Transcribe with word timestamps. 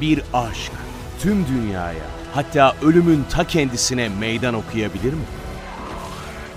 bir 0.00 0.22
aşk 0.32 0.72
tüm 1.20 1.46
dünyaya 1.46 2.06
hatta 2.34 2.76
ölümün 2.82 3.24
ta 3.30 3.46
kendisine 3.46 4.08
meydan 4.08 4.54
okuyabilir 4.54 5.12
mi? 5.12 5.24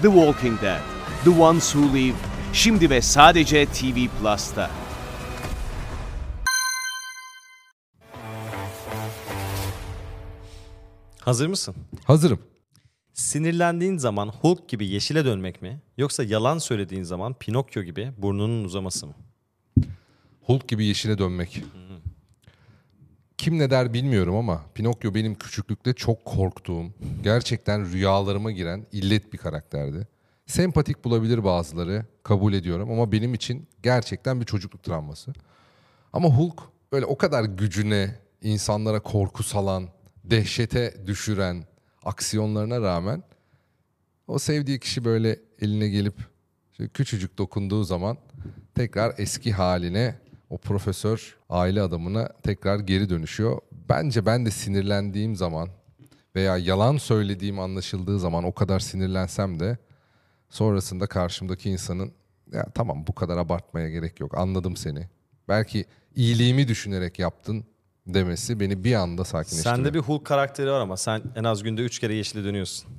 The 0.01 0.07
Walking 0.07 0.61
Dead, 0.61 0.81
The 1.23 1.29
Ones 1.29 1.71
Who 1.71 1.95
Live, 1.97 2.15
şimdi 2.53 2.89
ve 2.89 3.01
sadece 3.01 3.65
TV 3.65 4.07
Plus'ta. 4.19 4.71
Hazır 11.19 11.47
mısın? 11.47 11.75
Hazırım. 12.03 12.39
Sinirlendiğin 13.13 13.97
zaman 13.97 14.27
Hulk 14.27 14.69
gibi 14.69 14.87
yeşile 14.87 15.25
dönmek 15.25 15.61
mi? 15.61 15.81
Yoksa 15.97 16.23
yalan 16.23 16.57
söylediğin 16.57 17.03
zaman 17.03 17.33
Pinokyo 17.33 17.83
gibi 17.83 18.11
burnunun 18.17 18.63
uzaması 18.63 19.07
mı? 19.07 19.13
Hulk 20.41 20.67
gibi 20.67 20.85
yeşile 20.85 21.17
dönmek. 21.17 21.63
Kim 23.45 23.59
ne 23.59 23.69
der 23.69 23.93
bilmiyorum 23.93 24.35
ama 24.35 24.61
Pinokyo 24.73 25.13
benim 25.13 25.35
küçüklükte 25.35 25.93
çok 25.93 26.25
korktuğum, 26.25 26.85
gerçekten 27.23 27.91
rüyalarıma 27.91 28.51
giren 28.51 28.85
illet 28.91 29.33
bir 29.33 29.37
karakterdi. 29.37 30.07
Sempatik 30.45 31.03
bulabilir 31.05 31.43
bazıları, 31.43 32.05
kabul 32.23 32.53
ediyorum 32.53 32.91
ama 32.91 33.11
benim 33.11 33.33
için 33.33 33.67
gerçekten 33.83 34.41
bir 34.41 34.45
çocukluk 34.45 34.83
travması. 34.83 35.33
Ama 36.13 36.29
Hulk 36.29 36.61
böyle 36.91 37.05
o 37.05 37.17
kadar 37.17 37.43
gücüne, 37.43 38.15
insanlara 38.41 38.99
korku 38.99 39.43
salan, 39.43 39.89
dehşete 40.23 41.07
düşüren 41.07 41.63
aksiyonlarına 42.03 42.81
rağmen 42.81 43.23
o 44.27 44.39
sevdiği 44.39 44.79
kişi 44.79 45.05
böyle 45.05 45.39
eline 45.61 45.89
gelip 45.89 46.15
küçücük 46.93 47.37
dokunduğu 47.37 47.83
zaman 47.83 48.17
tekrar 48.75 49.15
eski 49.17 49.53
haline 49.53 50.15
o 50.49 50.57
profesör 50.57 51.37
aile 51.49 51.81
adamına 51.81 52.29
tekrar 52.43 52.79
geri 52.79 53.09
dönüşüyor. 53.09 53.59
Bence 53.89 54.25
ben 54.25 54.45
de 54.45 54.51
sinirlendiğim 54.51 55.35
zaman 55.35 55.69
veya 56.35 56.57
yalan 56.57 56.97
söylediğim 56.97 57.59
anlaşıldığı 57.59 58.19
zaman 58.19 58.43
o 58.43 58.53
kadar 58.53 58.79
sinirlensem 58.79 59.59
de 59.59 59.77
sonrasında 60.49 61.07
karşımdaki 61.07 61.69
insanın 61.69 62.11
ya 62.53 62.65
tamam 62.73 63.07
bu 63.07 63.15
kadar 63.15 63.37
abartmaya 63.37 63.89
gerek 63.89 64.19
yok 64.19 64.37
anladım 64.37 64.77
seni. 64.77 65.09
Belki 65.47 65.85
iyiliğimi 66.15 66.67
düşünerek 66.67 67.19
yaptın 67.19 67.65
demesi 68.07 68.59
beni 68.59 68.83
bir 68.83 68.93
anda 68.93 69.23
sakinleştiriyor. 69.23 69.75
Sende 69.75 69.93
bir 69.93 69.99
Hulk 69.99 70.25
karakteri 70.25 70.71
var 70.71 70.79
ama 70.79 70.97
sen 70.97 71.21
en 71.35 71.43
az 71.43 71.63
günde 71.63 71.81
3 71.81 71.99
kere 71.99 72.13
yeşile 72.13 72.43
dönüyorsun. 72.43 72.89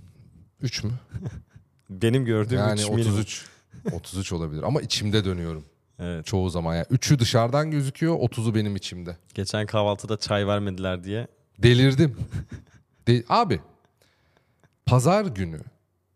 3 0.61 0.85
mü? 0.85 0.93
Benim 1.91 2.25
gördüğüm 2.25 2.59
Yani 2.59 2.81
3 2.81 2.89
minimum. 2.89 3.21
33. 3.21 3.47
33 3.93 4.33
olabilir 4.33 4.63
ama 4.63 4.81
içimde 4.81 5.25
dönüyorum 5.25 5.65
Evet. 5.99 6.27
çoğu 6.27 6.51
zaman. 6.51 6.75
Yani 6.75 6.87
3'ü 6.87 7.19
dışarıdan 7.19 7.71
gözüküyor 7.71 8.15
30'u 8.17 8.55
benim 8.55 8.77
içimde. 8.77 9.17
Geçen 9.35 9.67
kahvaltıda 9.67 10.17
çay 10.17 10.47
vermediler 10.47 11.05
diye. 11.05 11.27
Delirdim. 11.59 12.17
De- 13.09 13.25
Abi 13.29 13.61
pazar 14.87 15.25
günü 15.25 15.61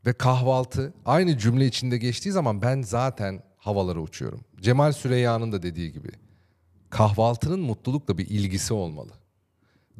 ve 0.06 0.12
kahvaltı 0.12 0.92
aynı 1.04 1.38
cümle 1.38 1.66
içinde 1.66 1.98
geçtiği 1.98 2.32
zaman 2.32 2.62
ben 2.62 2.82
zaten 2.82 3.42
havalara 3.58 4.00
uçuyorum. 4.00 4.40
Cemal 4.60 4.92
Süreyya'nın 4.92 5.52
da 5.52 5.62
dediği 5.62 5.92
gibi 5.92 6.08
kahvaltının 6.90 7.60
mutlulukla 7.60 8.18
bir 8.18 8.26
ilgisi 8.28 8.74
olmalı. 8.74 9.12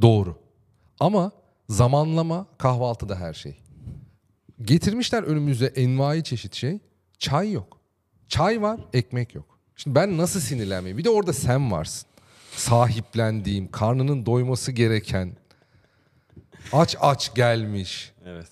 Doğru. 0.03 0.39
Ama 1.00 1.31
zamanlama 1.69 2.47
kahvaltıda 2.59 3.17
her 3.17 3.34
şey. 3.34 3.62
Getirmişler 4.62 5.22
önümüze 5.22 5.67
envai 5.67 6.25
çeşit 6.25 6.55
şey. 6.55 6.78
Çay 7.19 7.53
yok. 7.53 7.81
Çay 8.28 8.62
var, 8.62 8.81
ekmek 8.92 9.34
yok. 9.34 9.50
Şimdi 9.83 9.95
ben 9.95 10.19
nasıl 10.19 10.41
sinirlenmeyeyim? 10.41 10.98
Bir 10.98 11.05
de 11.05 11.11
orada 11.11 11.33
sen 11.33 11.73
varsın. 11.73 12.09
Sahiplendiğim, 12.56 13.70
karnının 13.70 14.27
doyması 14.27 14.72
gereken, 14.72 15.37
aç 16.72 16.97
aç 17.00 17.34
gelmiş. 17.34 18.12
Evet. 18.25 18.48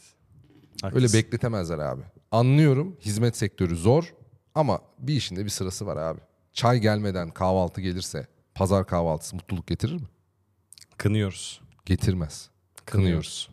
Öyle 0.83 0.95
Haklısın. 0.95 1.19
bekletemezler 1.19 1.79
abi. 1.79 2.03
Anlıyorum 2.31 2.97
hizmet 3.01 3.37
sektörü 3.37 3.77
zor 3.77 4.15
ama 4.55 4.81
bir 4.99 5.15
işin 5.15 5.37
de 5.37 5.45
bir 5.45 5.51
sırası 5.51 5.87
var 5.87 5.97
abi. 5.97 6.21
Çay 6.53 6.79
gelmeden 6.79 7.31
kahvaltı 7.31 7.81
gelirse 7.81 8.27
pazar 8.55 8.87
kahvaltısı 8.87 9.37
mutluluk 9.37 9.67
getirir 9.67 9.95
mi? 9.95 10.09
Kınıyoruz. 10.99 11.61
Getirmez. 11.87 12.51
Kınıyoruz. 12.85 13.51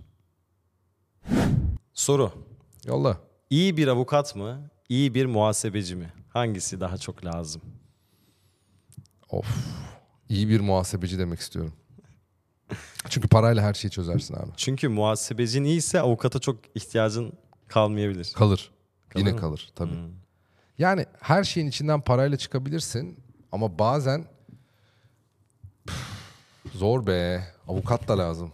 Soru. 1.94 2.32
Yolla. 2.86 3.18
İyi 3.50 3.78
bir 3.78 3.88
avukat 3.88 4.36
mı? 4.36 4.70
İyi 4.90 5.14
bir 5.14 5.26
muhasebeci 5.26 5.96
mi? 5.96 6.14
Hangisi 6.30 6.80
daha 6.80 6.98
çok 6.98 7.26
lazım? 7.26 7.62
Of. 9.30 9.48
İyi 10.30 10.50
bir 10.50 10.60
muhasebeci 10.60 11.20
demek 11.20 11.40
istiyorum. 11.40 11.74
Çünkü 13.10 13.28
parayla 13.28 13.64
her 13.64 13.74
şeyi 13.74 13.92
çözersin 13.92 14.34
abi. 14.36 14.52
Çünkü 14.58 14.88
muhasebecin 14.90 15.64
iyiyse 15.64 16.02
avukata 16.02 16.40
çok 16.40 16.60
ihtiyacın 16.76 17.34
kalmayabilir. 17.68 18.34
Kalır. 18.36 18.72
Kalır 19.10 19.26
Yine 19.26 19.32
mı? 19.34 19.40
kalır 19.40 19.70
tabii. 19.76 19.92
Hmm. 19.92 20.10
Yani 20.78 21.06
her 21.20 21.44
şeyin 21.44 21.68
içinden 21.68 22.02
parayla 22.02 22.38
çıkabilirsin 22.38 23.20
ama 23.52 23.80
bazen 23.80 24.26
zor 26.74 27.08
be. 27.08 27.48
Avukat 27.68 28.08
da 28.08 28.18
lazım. 28.18 28.52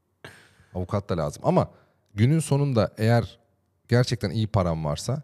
Avukat 0.74 1.08
da 1.08 1.16
lazım 1.16 1.42
ama 1.46 1.70
günün 2.14 2.40
sonunda 2.40 2.94
eğer 2.98 3.38
gerçekten 3.88 4.30
iyi 4.30 4.46
paran 4.46 4.84
varsa 4.84 5.22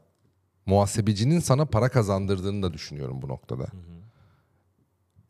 muhasebecinin 0.67 1.41
sana 1.41 1.65
para 1.65 1.89
kazandırdığını 1.89 2.63
da 2.63 2.73
düşünüyorum 2.73 3.23
bu 3.23 3.29
noktada. 3.29 3.67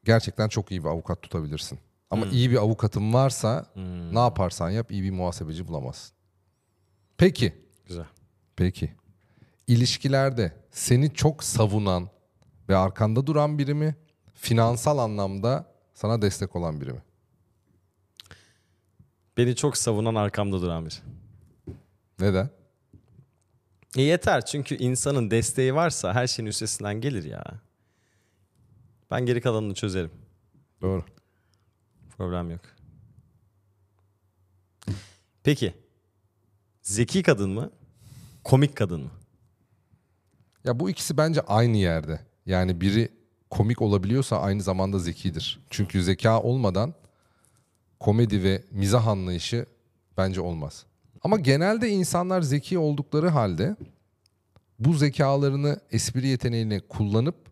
Gerçekten 0.05 0.49
çok 0.49 0.71
iyi 0.71 0.85
bir 0.85 0.89
avukat 0.89 1.23
tutabilirsin. 1.23 1.79
Ama 2.11 2.27
iyi 2.27 2.51
bir 2.51 2.57
avukatın 2.57 3.13
varsa 3.15 3.67
ne 4.13 4.19
yaparsan 4.19 4.71
yap 4.71 4.93
iyi 4.93 5.03
bir 5.03 5.11
muhasebeci 5.11 5.69
bulamazsın. 5.69 6.17
Peki. 7.19 7.55
Güzel. 7.87 8.07
Peki. 8.57 8.95
İlişkilerde 9.67 10.53
seni 10.71 11.15
çok 11.15 11.45
savunan 11.45 12.09
ve 12.69 12.77
arkanda 12.77 13.27
duran 13.27 13.59
biri 13.59 13.75
mi? 13.75 13.97
Finansal 14.35 14.99
anlamda 14.99 15.67
sana 15.95 16.23
destek 16.23 16.57
olan 16.57 16.81
biri 16.81 16.93
mi? 16.93 17.03
Beni 19.37 19.57
çok 19.57 19.77
savunan 19.77 20.15
arkamda 20.15 20.63
duran 20.63 20.87
biri. 20.87 20.95
Neden? 22.21 22.51
E 23.97 24.03
yeter 24.03 24.47
çünkü 24.47 24.75
insanın 24.75 25.31
desteği 25.31 25.75
varsa 25.75 26.15
her 26.15 26.27
şeyin 26.27 26.47
üstesinden 26.47 27.01
gelir 27.01 27.25
ya. 27.25 27.45
Ben 29.11 29.27
geri 29.27 29.41
kalanını 29.41 29.75
çözerim. 29.75 30.11
Doğru. 30.83 31.05
Problem 32.17 32.51
yok. 32.51 32.61
Peki. 35.43 35.75
Zeki 36.83 37.23
kadın 37.23 37.51
mı? 37.51 37.71
Komik 38.45 38.77
kadın 38.77 39.01
mı? 39.01 39.11
Ya 40.65 40.81
bu 40.81 40.91
ikisi 40.91 41.17
bence 41.17 41.41
aynı 41.41 41.77
yerde. 41.77 42.21
Yani 42.47 42.81
biri 42.81 43.09
komik 43.51 43.83
olabiliyorsa 43.83 44.41
aynı 44.41 44.63
zamanda 44.63 44.99
zekidir. 44.99 45.61
Çünkü 45.71 46.03
zeka 46.03 46.43
olmadan 46.43 46.95
komedi 48.01 48.43
ve 48.43 48.65
mizah 48.71 49.07
anlayışı 49.07 49.67
bence 50.17 50.41
olmaz. 50.41 50.87
Ama 51.23 51.39
genelde 51.39 51.89
insanlar 51.89 52.43
zeki 52.43 52.79
oldukları 52.79 53.29
halde 53.29 53.77
bu 54.79 54.93
zekalarını 54.95 55.81
espri 55.91 56.27
yeteneğini 56.27 56.81
kullanıp 56.81 57.50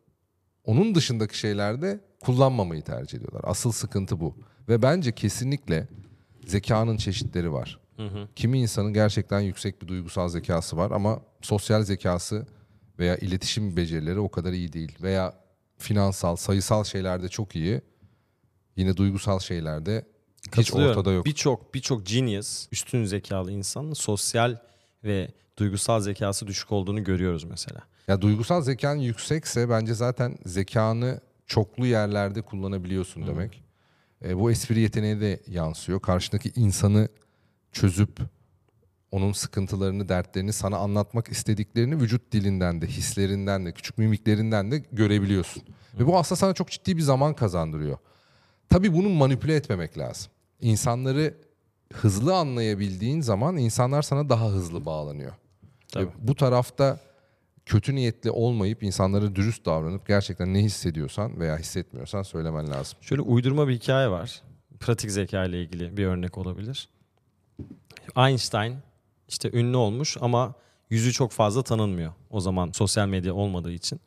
onun 0.68 0.94
dışındaki 0.94 1.38
şeylerde 1.38 2.00
kullanmamayı 2.20 2.82
tercih 2.82 3.18
ediyorlar. 3.18 3.42
Asıl 3.44 3.72
sıkıntı 3.72 4.20
bu. 4.20 4.36
Ve 4.68 4.82
bence 4.82 5.12
kesinlikle 5.12 5.88
zekanın 6.46 6.96
çeşitleri 6.96 7.52
var. 7.52 7.80
Kimi 8.36 8.60
insanın 8.60 8.92
gerçekten 8.92 9.40
yüksek 9.40 9.82
bir 9.82 9.88
duygusal 9.88 10.28
zekası 10.28 10.76
var 10.76 10.90
ama 10.90 11.20
sosyal 11.42 11.82
zekası 11.82 12.46
veya 12.98 13.16
iletişim 13.16 13.76
becerileri 13.76 14.18
o 14.18 14.30
kadar 14.30 14.52
iyi 14.52 14.72
değil. 14.72 14.98
Veya 15.02 15.34
finansal, 15.78 16.36
sayısal 16.36 16.84
şeylerde 16.84 17.28
çok 17.28 17.56
iyi. 17.56 17.80
Yine 18.76 18.96
duygusal 18.96 19.38
şeylerde 19.38 20.04
hiç 20.56 20.74
ortada 20.74 21.12
yok. 21.12 21.26
Birçok 21.26 21.74
birçok 21.74 22.06
genius, 22.06 22.68
üstün 22.72 23.04
zekalı 23.04 23.52
insanın 23.52 23.92
sosyal 23.92 24.56
ve 25.04 25.28
duygusal 25.56 26.00
zekası 26.00 26.46
düşük 26.46 26.72
olduğunu 26.72 27.04
görüyoruz 27.04 27.44
mesela. 27.44 27.80
Ya 28.08 28.22
duygusal 28.22 28.62
zekan 28.62 28.94
yüksekse 28.94 29.70
bence 29.70 29.94
zaten 29.94 30.38
zekanı 30.46 31.20
çoklu 31.46 31.86
yerlerde 31.86 32.42
kullanabiliyorsun 32.42 33.26
demek. 33.26 33.62
E, 34.24 34.38
bu 34.38 34.50
espri 34.50 34.80
yeteneği 34.80 35.20
de 35.20 35.40
yansıyor. 35.46 36.00
Karşındaki 36.00 36.52
insanı 36.56 37.08
çözüp 37.72 38.20
onun 39.10 39.32
sıkıntılarını, 39.32 40.08
dertlerini 40.08 40.52
sana 40.52 40.76
anlatmak 40.76 41.28
istediklerini 41.28 42.00
vücut 42.00 42.32
dilinden 42.32 42.82
de, 42.82 42.86
hislerinden 42.86 43.66
de, 43.66 43.72
küçük 43.72 43.98
mimiklerinden 43.98 44.70
de 44.70 44.78
görebiliyorsun. 44.92 45.62
Ve 45.98 46.06
bu 46.06 46.18
aslında 46.18 46.36
sana 46.36 46.54
çok 46.54 46.70
ciddi 46.70 46.96
bir 46.96 47.02
zaman 47.02 47.34
kazandırıyor. 47.34 47.98
Tabii 48.68 48.94
bunu 48.94 49.08
manipüle 49.08 49.54
etmemek 49.54 49.98
lazım. 49.98 50.32
İnsanları 50.60 51.34
hızlı 51.92 52.36
anlayabildiğin 52.36 53.20
zaman 53.20 53.56
insanlar 53.56 54.02
sana 54.02 54.28
daha 54.28 54.48
hızlı 54.48 54.84
bağlanıyor. 54.84 55.32
Tabii. 55.92 56.06
Ve 56.06 56.10
bu 56.18 56.34
tarafta 56.34 57.07
kötü 57.68 57.94
niyetli 57.94 58.30
olmayıp 58.30 58.82
insanlara 58.82 59.36
dürüst 59.36 59.66
davranıp 59.66 60.06
gerçekten 60.06 60.54
ne 60.54 60.62
hissediyorsan 60.62 61.40
veya 61.40 61.58
hissetmiyorsan 61.58 62.22
söylemen 62.22 62.70
lazım. 62.70 62.98
Şöyle 63.00 63.22
uydurma 63.22 63.68
bir 63.68 63.74
hikaye 63.74 64.10
var. 64.10 64.42
pratik 64.80 65.10
zeka 65.10 65.44
ile 65.44 65.62
ilgili 65.62 65.96
bir 65.96 66.06
örnek 66.06 66.38
olabilir. 66.38 66.88
Einstein 68.16 68.76
işte 69.28 69.50
ünlü 69.52 69.76
olmuş 69.76 70.16
ama 70.20 70.54
yüzü 70.90 71.12
çok 71.12 71.32
fazla 71.32 71.62
tanınmıyor. 71.62 72.12
O 72.30 72.40
zaman 72.40 72.70
sosyal 72.72 73.08
medya 73.08 73.34
olmadığı 73.34 73.72
için. 73.72 74.00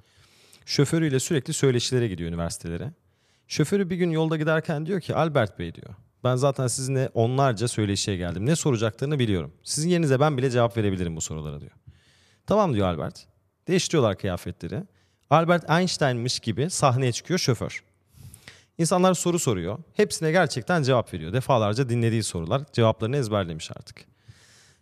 Şoförüyle 0.66 1.20
sürekli 1.20 1.54
söyleşilere 1.54 2.08
gidiyor 2.08 2.30
üniversitelere. 2.30 2.94
Şoförü 3.48 3.90
bir 3.90 3.96
gün 3.96 4.12
yolda 4.12 4.38
giderken 4.38 4.86
diyor 4.86 5.02
ki 5.02 5.16
Albert 5.16 5.60
Bey 5.60 5.76
diyor. 5.76 5.96
Ben 6.24 6.36
zaten 6.36 6.68
sizinle 6.68 7.10
onlarca 7.14 7.68
söyleşiye 7.68 8.18
geldim. 8.18 8.46
Ne 8.46 8.56
soracaklarını 8.56 9.20
biliyorum. 9.20 9.54
Sizin 9.64 9.90
yerinize 9.90 10.20
ben 10.20 10.38
bile 10.38 10.50
cevap 10.50 10.78
verebilirim 10.78 11.16
bu 11.16 11.22
sorulara 11.22 11.62
diyor. 11.62 11.72
Tamam 12.48 12.74
diyor 12.74 12.88
Albert. 12.88 13.31
Değiştiriyorlar 13.68 14.18
kıyafetleri. 14.18 14.84
Albert 15.30 15.70
Einstein'mış 15.70 16.40
gibi 16.40 16.70
sahneye 16.70 17.12
çıkıyor 17.12 17.40
şoför. 17.40 17.84
İnsanlar 18.78 19.14
soru 19.14 19.40
soruyor. 19.40 19.80
Hepsine 19.94 20.32
gerçekten 20.32 20.84
cevap 20.84 21.14
veriyor. 21.14 21.34
Defalarca 21.34 21.90
dinlediği 21.90 22.24
sorular. 22.24 22.62
Cevaplarını 22.74 23.18
ezberlemiş 23.18 23.72
artık. 23.72 24.06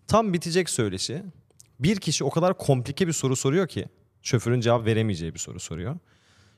Tam 0.07 0.33
bitecek 0.33 0.69
söyleşi. 0.69 1.23
Bir 1.79 1.97
kişi 1.97 2.23
o 2.23 2.29
kadar 2.29 2.57
komplike 2.57 3.07
bir 3.07 3.13
soru 3.13 3.35
soruyor 3.35 3.67
ki 3.67 3.85
şoförün 4.21 4.61
cevap 4.61 4.85
veremeyeceği 4.85 5.33
bir 5.33 5.39
soru 5.39 5.59
soruyor. 5.59 5.95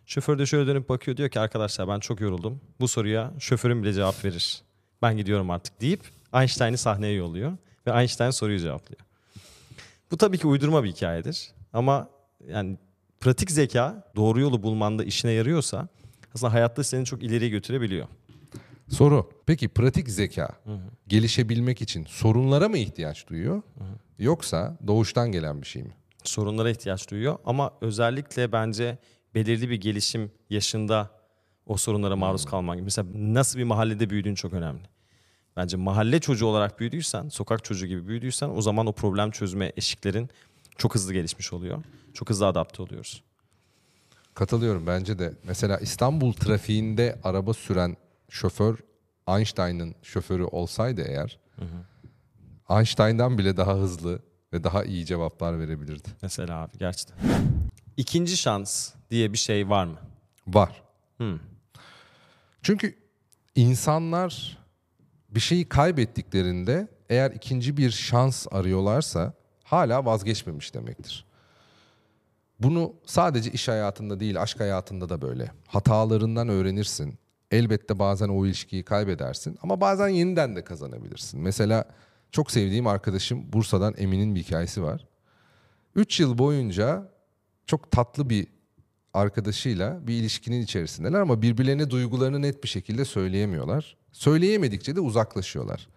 Şoför 0.05 0.39
de 0.39 0.45
şöyle 0.45 0.67
dönüp 0.67 0.89
bakıyor 0.89 1.17
diyor 1.17 1.29
ki 1.29 1.39
arkadaşlar 1.39 1.87
ben 1.87 1.99
çok 1.99 2.21
yoruldum. 2.21 2.61
Bu 2.79 2.87
soruya 2.87 3.33
şoförün 3.39 3.83
bile 3.83 3.93
cevap 3.93 4.25
verir. 4.25 4.61
Ben 5.01 5.17
gidiyorum 5.17 5.49
artık 5.49 5.81
deyip 5.81 6.01
Einstein'ı 6.33 6.77
sahneye 6.77 7.13
yolluyor 7.13 7.57
ve 7.87 7.91
Einstein 7.91 8.29
soruyu 8.29 8.59
cevaplıyor. 8.59 9.01
Bu 10.11 10.17
tabii 10.17 10.37
ki 10.37 10.47
uydurma 10.47 10.83
bir 10.83 10.91
hikayedir 10.91 11.51
ama 11.73 12.09
yani 12.47 12.77
pratik 13.19 13.51
zeka 13.51 14.11
doğru 14.15 14.39
yolu 14.39 14.63
bulmanda 14.63 15.03
işine 15.03 15.31
yarıyorsa 15.31 15.87
aslında 16.35 16.53
hayatta 16.53 16.83
seni 16.83 17.05
çok 17.05 17.23
ileriye 17.23 17.49
götürebiliyor. 17.49 18.07
Soru. 18.89 19.29
Peki 19.45 19.67
pratik 19.67 20.09
zeka 20.09 20.49
gelişebilmek 21.07 21.81
için 21.81 22.05
sorunlara 22.05 22.69
mı 22.69 22.77
ihtiyaç 22.77 23.27
duyuyor? 23.27 23.61
Yoksa 24.19 24.77
doğuştan 24.87 25.31
gelen 25.31 25.61
bir 25.61 25.67
şey 25.67 25.83
mi? 25.83 25.91
Sorunlara 26.23 26.69
ihtiyaç 26.69 27.11
duyuyor 27.11 27.37
ama 27.45 27.71
özellikle 27.81 28.51
bence 28.51 28.97
belirli 29.35 29.69
bir 29.69 29.81
gelişim 29.81 30.31
yaşında 30.49 31.09
o 31.65 31.77
sorunlara 31.77 32.15
maruz 32.15 32.45
kalman 32.45 32.75
gibi. 32.77 32.83
Mesela 32.83 33.07
nasıl 33.13 33.59
bir 33.59 33.63
mahallede 33.63 34.09
büyüdüğün 34.09 34.35
çok 34.35 34.53
önemli. 34.53 34.83
Bence 35.57 35.77
mahalle 35.77 36.19
çocuğu 36.19 36.45
olarak 36.45 36.79
büyüdüysen, 36.79 37.29
sokak 37.29 37.63
çocuğu 37.63 37.85
gibi 37.85 38.07
büyüdüysen 38.07 38.49
o 38.49 38.61
zaman 38.61 38.87
o 38.87 38.91
problem 38.91 39.31
çözme 39.31 39.71
eşiklerin 39.77 40.29
çok 40.77 40.95
hızlı 40.95 41.13
gelişmiş 41.13 41.53
oluyor. 41.53 41.83
Çok 42.13 42.29
hızlı 42.29 42.47
adapte 42.47 42.81
oluyoruz. 42.81 43.23
Katılıyorum 44.33 44.87
bence 44.87 45.19
de. 45.19 45.33
Mesela 45.43 45.77
İstanbul 45.77 46.33
trafiğinde 46.33 47.19
araba 47.23 47.53
süren 47.53 47.97
şoför 48.29 48.77
Einstein'ın 49.27 49.95
şoförü 50.03 50.43
olsaydı 50.43 51.01
eğer 51.01 51.39
Einstein'dan 52.69 53.37
bile 53.37 53.57
daha 53.57 53.75
hızlı 53.75 54.19
ve 54.53 54.63
daha 54.63 54.83
iyi 54.83 55.05
cevaplar 55.05 55.59
verebilirdi. 55.59 56.09
Mesela 56.21 56.57
abi 56.61 56.77
gerçekten. 56.77 57.17
İkinci 57.97 58.37
şans 58.37 58.93
diye 59.09 59.33
bir 59.33 59.37
şey 59.37 59.69
var 59.69 59.85
mı? 59.85 59.97
Var. 60.47 60.83
Çünkü 62.61 62.95
insanlar 63.55 64.57
bir 65.29 65.39
şeyi 65.39 65.69
kaybettiklerinde 65.69 66.87
eğer 67.09 67.31
ikinci 67.31 67.77
bir 67.77 67.91
şans 67.91 68.47
arıyorlarsa 68.51 69.33
hala 69.71 70.05
vazgeçmemiş 70.05 70.73
demektir. 70.73 71.25
Bunu 72.59 72.93
sadece 73.05 73.51
iş 73.51 73.67
hayatında 73.67 74.19
değil, 74.19 74.41
aşk 74.41 74.59
hayatında 74.59 75.09
da 75.09 75.21
böyle. 75.21 75.51
Hatalarından 75.67 76.49
öğrenirsin. 76.49 77.19
Elbette 77.51 77.99
bazen 77.99 78.29
o 78.29 78.45
ilişkiyi 78.45 78.83
kaybedersin 78.83 79.57
ama 79.61 79.81
bazen 79.81 80.07
yeniden 80.07 80.55
de 80.55 80.63
kazanabilirsin. 80.63 81.41
Mesela 81.41 81.85
çok 82.31 82.51
sevdiğim 82.51 82.87
arkadaşım 82.87 83.53
Bursa'dan 83.53 83.93
Emin'in 83.97 84.35
bir 84.35 84.43
hikayesi 84.43 84.83
var. 84.83 85.07
3 85.95 86.19
yıl 86.19 86.37
boyunca 86.37 87.11
çok 87.65 87.91
tatlı 87.91 88.29
bir 88.29 88.47
arkadaşıyla 89.13 90.07
bir 90.07 90.13
ilişkinin 90.13 90.61
içerisindeler 90.61 91.19
ama 91.19 91.41
birbirlerine 91.41 91.89
duygularını 91.89 92.41
net 92.41 92.63
bir 92.63 92.69
şekilde 92.69 93.05
söyleyemiyorlar. 93.05 93.97
Söyleyemedikçe 94.11 94.95
de 94.95 94.99
uzaklaşıyorlar. 94.99 95.87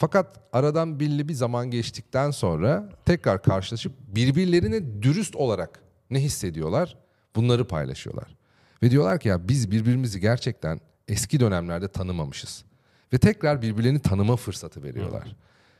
Fakat 0.00 0.40
aradan 0.52 1.00
belli 1.00 1.28
bir 1.28 1.34
zaman 1.34 1.70
geçtikten 1.70 2.30
sonra 2.30 2.88
tekrar 3.04 3.42
karşılaşıp 3.42 3.92
birbirlerine 4.06 5.02
dürüst 5.02 5.36
olarak 5.36 5.82
ne 6.10 6.20
hissediyorlar 6.20 6.96
bunları 7.36 7.66
paylaşıyorlar. 7.66 8.36
Ve 8.82 8.90
diyorlar 8.90 9.20
ki 9.20 9.28
ya 9.28 9.48
biz 9.48 9.70
birbirimizi 9.70 10.20
gerçekten 10.20 10.80
eski 11.08 11.40
dönemlerde 11.40 11.88
tanımamışız. 11.88 12.64
Ve 13.12 13.18
tekrar 13.18 13.62
birbirlerini 13.62 13.98
tanıma 13.98 14.36
fırsatı 14.36 14.82
veriyorlar. 14.82 15.36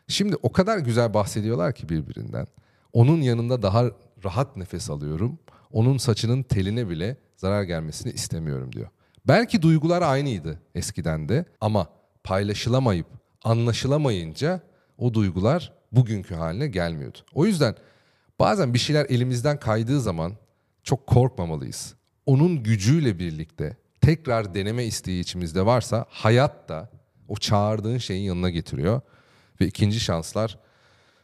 Şimdi 0.09 0.37
o 0.43 0.53
kadar 0.53 0.79
güzel 0.79 1.14
bahsediyorlar 1.14 1.73
ki 1.73 1.88
birbirinden. 1.88 2.47
Onun 2.93 3.21
yanında 3.21 3.62
daha 3.62 3.85
rahat 4.25 4.56
nefes 4.56 4.91
alıyorum. 4.91 5.38
Onun 5.73 5.99
saçının 5.99 6.43
teline 6.43 6.88
bile 6.88 7.17
zarar 7.37 7.62
gelmesini 7.62 8.12
istemiyorum 8.12 8.73
diyor. 8.73 8.88
Belki 9.26 9.62
duygular 9.62 10.03
aynıydı 10.03 10.62
eskiden 10.75 11.29
de 11.29 11.44
ama 11.61 11.88
paylaşılamayıp 12.25 13.18
anlaşılamayınca 13.44 14.61
o 14.99 15.14
duygular 15.14 15.73
bugünkü 15.93 16.35
haline 16.35 16.67
gelmiyordu. 16.67 17.19
O 17.35 17.46
yüzden 17.46 17.75
bazen 18.38 18.75
bir 18.75 18.79
şeyler 18.79 19.06
elimizden 19.08 19.61
kaydığı 19.61 20.00
zaman 20.00 20.32
çok 20.82 21.06
korkmamalıyız. 21.06 21.94
Onun 22.26 22.62
gücüyle 22.62 23.19
birlikte 23.19 23.76
tekrar 24.00 24.55
deneme 24.55 24.85
isteği 24.85 25.20
içimizde 25.20 25.67
varsa 25.67 26.06
hayat 26.08 26.69
da 26.69 26.90
o 27.29 27.37
çağırdığın 27.37 27.99
şeyin 27.99 28.23
yanına 28.23 28.50
getiriyor 28.50 29.00
ve 29.61 29.67
ikinci 29.67 30.00
şanslar 30.00 30.58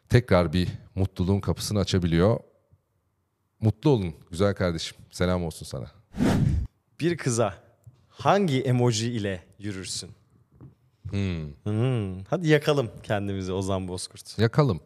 tekrar 0.08 0.52
bir 0.52 0.69
mutluluğun 0.94 1.40
kapısını 1.40 1.78
açabiliyor. 1.78 2.40
Mutlu 3.61 3.90
olun 3.90 4.14
güzel 4.31 4.55
kardeşim. 4.55 4.96
Selam 5.11 5.44
olsun 5.44 5.66
sana. 5.66 5.87
Bir 7.00 7.16
kıza 7.16 7.55
hangi 8.08 8.61
emoji 8.61 9.12
ile 9.12 9.44
yürürsün? 9.58 10.11
Hmm. 11.11 12.25
Hadi 12.31 12.49
yakalım 12.49 12.91
kendimizi 13.03 13.53
Ozan 13.53 13.89
Bozkurt. 13.89 14.39
Yakalım. 14.39 14.81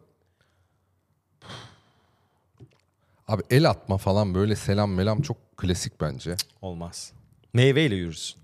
Abi 3.27 3.43
el 3.49 3.69
atma 3.69 3.97
falan 3.97 4.33
böyle 4.35 4.55
selam 4.55 4.91
melam 4.93 5.21
çok 5.21 5.57
klasik 5.57 6.01
bence. 6.01 6.35
Olmaz. 6.61 7.13
Meyve 7.53 7.85
ile 7.85 7.95
yürürsün. 7.95 8.41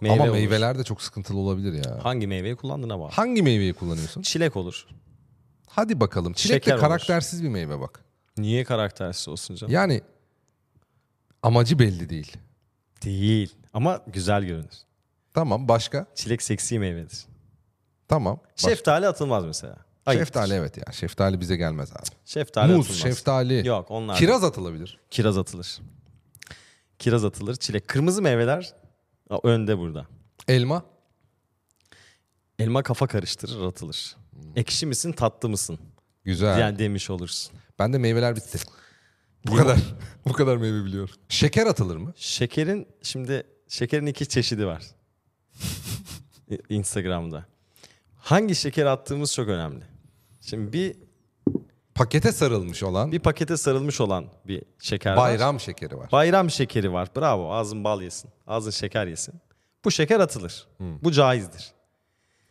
Meyve 0.00 0.14
Ama 0.14 0.24
olur. 0.24 0.32
meyveler 0.32 0.78
de 0.78 0.84
çok 0.84 1.02
sıkıntılı 1.02 1.38
olabilir 1.38 1.72
ya. 1.84 2.04
Hangi 2.04 2.26
meyveyi 2.26 2.56
kullandığına 2.56 3.00
bağlı. 3.00 3.10
Hangi 3.10 3.42
meyveyi 3.42 3.72
kullanıyorsun? 3.74 4.22
Çilek 4.22 4.56
olur. 4.56 4.86
Hadi 5.68 6.00
bakalım. 6.00 6.32
Çilek 6.32 6.54
Şeker 6.54 6.70
de 6.72 6.74
olur. 6.74 6.80
karaktersiz 6.80 7.42
bir 7.42 7.48
meyve 7.48 7.80
bak. 7.80 8.04
Niye 8.38 8.64
karaktersiz 8.64 9.28
olsun 9.28 9.54
canım? 9.54 9.72
Yani 9.74 10.00
amacı 11.42 11.78
belli 11.78 12.08
değil. 12.10 12.36
Değil. 13.04 13.54
Ama 13.74 14.00
güzel 14.06 14.42
görünür. 14.44 14.78
Tamam 15.34 15.68
başka? 15.68 16.06
Çilek 16.14 16.42
seksi 16.42 16.78
meyvedir. 16.78 17.26
Tamam. 18.08 18.40
Baş- 18.52 18.60
Şeftali 18.70 19.06
atılmaz 19.06 19.44
mesela. 19.44 19.76
Ayıptır. 20.06 20.26
Şeftali 20.26 20.54
evet 20.54 20.76
ya. 20.76 20.92
Şeftali 20.92 21.40
bize 21.40 21.56
gelmez 21.56 21.92
abi. 21.92 22.06
Şeftali 22.24 22.72
Muz, 22.72 22.86
atılmaz. 22.86 23.02
şeftali. 23.02 23.66
Yok 23.68 23.90
onlar. 23.90 24.16
Kiraz 24.16 24.44
atılabilir. 24.44 25.00
Kiraz 25.10 25.38
atılır. 25.38 25.80
Kiraz 26.98 27.24
atılır. 27.24 27.56
Çilek. 27.56 27.88
Kırmızı 27.88 28.22
meyveler 28.22 28.74
önde 29.42 29.78
burada. 29.78 30.06
Elma. 30.48 30.84
Elma 32.58 32.82
kafa 32.82 33.06
karıştırır 33.06 33.62
atılır. 33.66 34.16
Ekşi 34.56 34.86
misin 34.86 35.12
tatlı 35.12 35.48
mısın? 35.48 35.78
Güzel. 36.24 36.58
Yani 36.58 36.78
demiş 36.78 37.10
olursun. 37.10 37.52
Bende 37.78 37.98
meyveler 37.98 38.36
bitti. 38.36 38.58
Bu 39.46 39.56
kadar. 39.56 39.78
Bu 40.28 40.32
kadar 40.32 40.56
meyve 40.56 40.84
biliyorum. 40.84 41.14
Şeker 41.28 41.66
atılır 41.66 41.96
mı? 41.96 42.12
Şekerin 42.16 42.88
şimdi 43.02 43.46
şekerin 43.68 44.06
iki 44.06 44.28
çeşidi 44.28 44.66
var. 44.66 44.82
Instagram'da. 46.68 47.44
Hangi 48.18 48.54
şeker 48.54 48.86
attığımız 48.86 49.34
çok 49.34 49.48
önemli. 49.48 49.84
Şimdi 50.40 50.72
bir 50.72 50.96
Pakete 52.00 52.32
sarılmış 52.32 52.82
olan 52.82 53.12
bir 53.12 53.18
pakete 53.18 53.56
sarılmış 53.56 54.00
olan 54.00 54.26
bir 54.46 54.62
şeker 54.78 55.10
var. 55.10 55.16
bayram 55.16 55.60
şekeri 55.60 55.98
var. 55.98 56.12
Bayram 56.12 56.50
şekeri 56.50 56.92
var. 56.92 57.08
Bravo. 57.16 57.52
Ağzın 57.52 57.84
bal 57.84 58.02
yesin. 58.02 58.30
Ağzın 58.46 58.70
şeker 58.70 59.06
yesin. 59.06 59.34
Bu 59.84 59.90
şeker 59.90 60.20
atılır. 60.20 60.66
Bu 60.80 61.12
caizdir. 61.12 61.72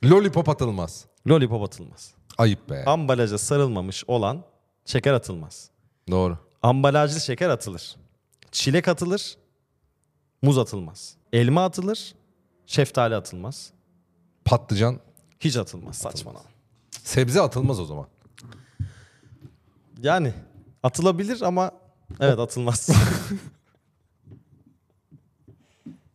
Lollipop 0.03 0.49
atılmaz. 0.49 1.05
Lollipop 1.27 1.63
atılmaz. 1.63 2.13
Ayıp 2.37 2.69
be. 2.69 2.83
Ambalaja 2.85 3.37
sarılmamış 3.37 4.03
olan 4.07 4.43
şeker 4.85 5.13
atılmaz. 5.13 5.69
Doğru. 6.11 6.37
Ambalajlı 6.61 7.19
şeker 7.19 7.49
atılır. 7.49 7.95
Çilek 8.51 8.87
atılır. 8.87 9.37
Muz 10.41 10.57
atılmaz. 10.57 11.15
Elma 11.33 11.65
atılır. 11.65 12.13
Şeftali 12.69 13.15
atılmaz. 13.15 13.71
Patlıcan. 14.45 14.99
Hiç 15.39 15.57
atılmaz. 15.57 15.97
Saçmalama. 15.97 16.45
Sebze 17.03 17.41
atılmaz 17.41 17.79
o 17.79 17.85
zaman. 17.85 18.07
Yani 20.01 20.33
atılabilir 20.83 21.41
ama 21.41 21.71
evet 22.19 22.39
atılmaz. 22.39 22.89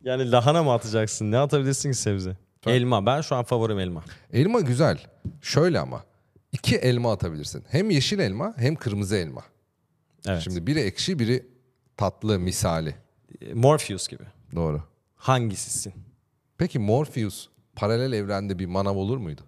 yani 0.04 0.30
lahana 0.30 0.62
mı 0.62 0.72
atacaksın? 0.72 1.30
Ne 1.30 1.38
atabilirsin 1.38 1.92
ki 1.92 1.98
sebze? 1.98 2.36
Elma. 2.66 3.06
Ben 3.06 3.20
şu 3.20 3.36
an 3.36 3.44
favorim 3.44 3.78
elma. 3.78 4.04
Elma 4.32 4.60
güzel. 4.60 4.98
Şöyle 5.42 5.80
ama. 5.80 6.04
iki 6.52 6.76
elma 6.76 7.12
atabilirsin. 7.12 7.64
Hem 7.68 7.90
yeşil 7.90 8.18
elma 8.18 8.54
hem 8.56 8.76
kırmızı 8.76 9.16
elma. 9.16 9.42
Evet. 10.26 10.42
Şimdi 10.42 10.66
biri 10.66 10.80
ekşi 10.80 11.18
biri 11.18 11.46
tatlı 11.96 12.38
misali. 12.38 12.94
Morpheus 13.54 14.08
gibi. 14.08 14.24
Doğru. 14.54 14.82
Hangisisin? 15.16 15.94
Peki 16.58 16.78
Morpheus 16.78 17.48
paralel 17.76 18.12
evrende 18.12 18.58
bir 18.58 18.66
manav 18.66 18.96
olur 18.96 19.16
muydu? 19.16 19.40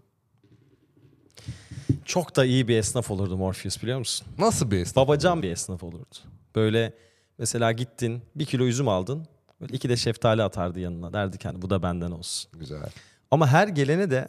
Çok 2.04 2.36
da 2.36 2.44
iyi 2.44 2.68
bir 2.68 2.76
esnaf 2.78 3.10
olurdu 3.10 3.36
Morpheus 3.36 3.82
biliyor 3.82 3.98
musun? 3.98 4.26
Nasıl 4.38 4.70
bir 4.70 4.78
esnaf? 4.78 4.96
Babacan 5.06 5.42
bir 5.42 5.50
esnaf 5.50 5.82
olurdu. 5.82 6.16
Böyle 6.54 6.94
mesela 7.38 7.72
gittin 7.72 8.22
bir 8.34 8.44
kilo 8.44 8.64
üzüm 8.64 8.88
aldın. 8.88 9.26
Böyle 9.60 9.76
iki 9.76 9.88
de 9.88 9.96
şeftali 9.96 10.42
atardı 10.42 10.80
yanına. 10.80 11.12
Derdi 11.12 11.38
ki 11.38 11.48
hani 11.48 11.62
bu 11.62 11.70
da 11.70 11.82
benden 11.82 12.10
olsun. 12.10 12.50
Güzel. 12.58 12.90
Ama 13.30 13.46
her 13.48 13.68
gelene 13.68 14.10
de 14.10 14.28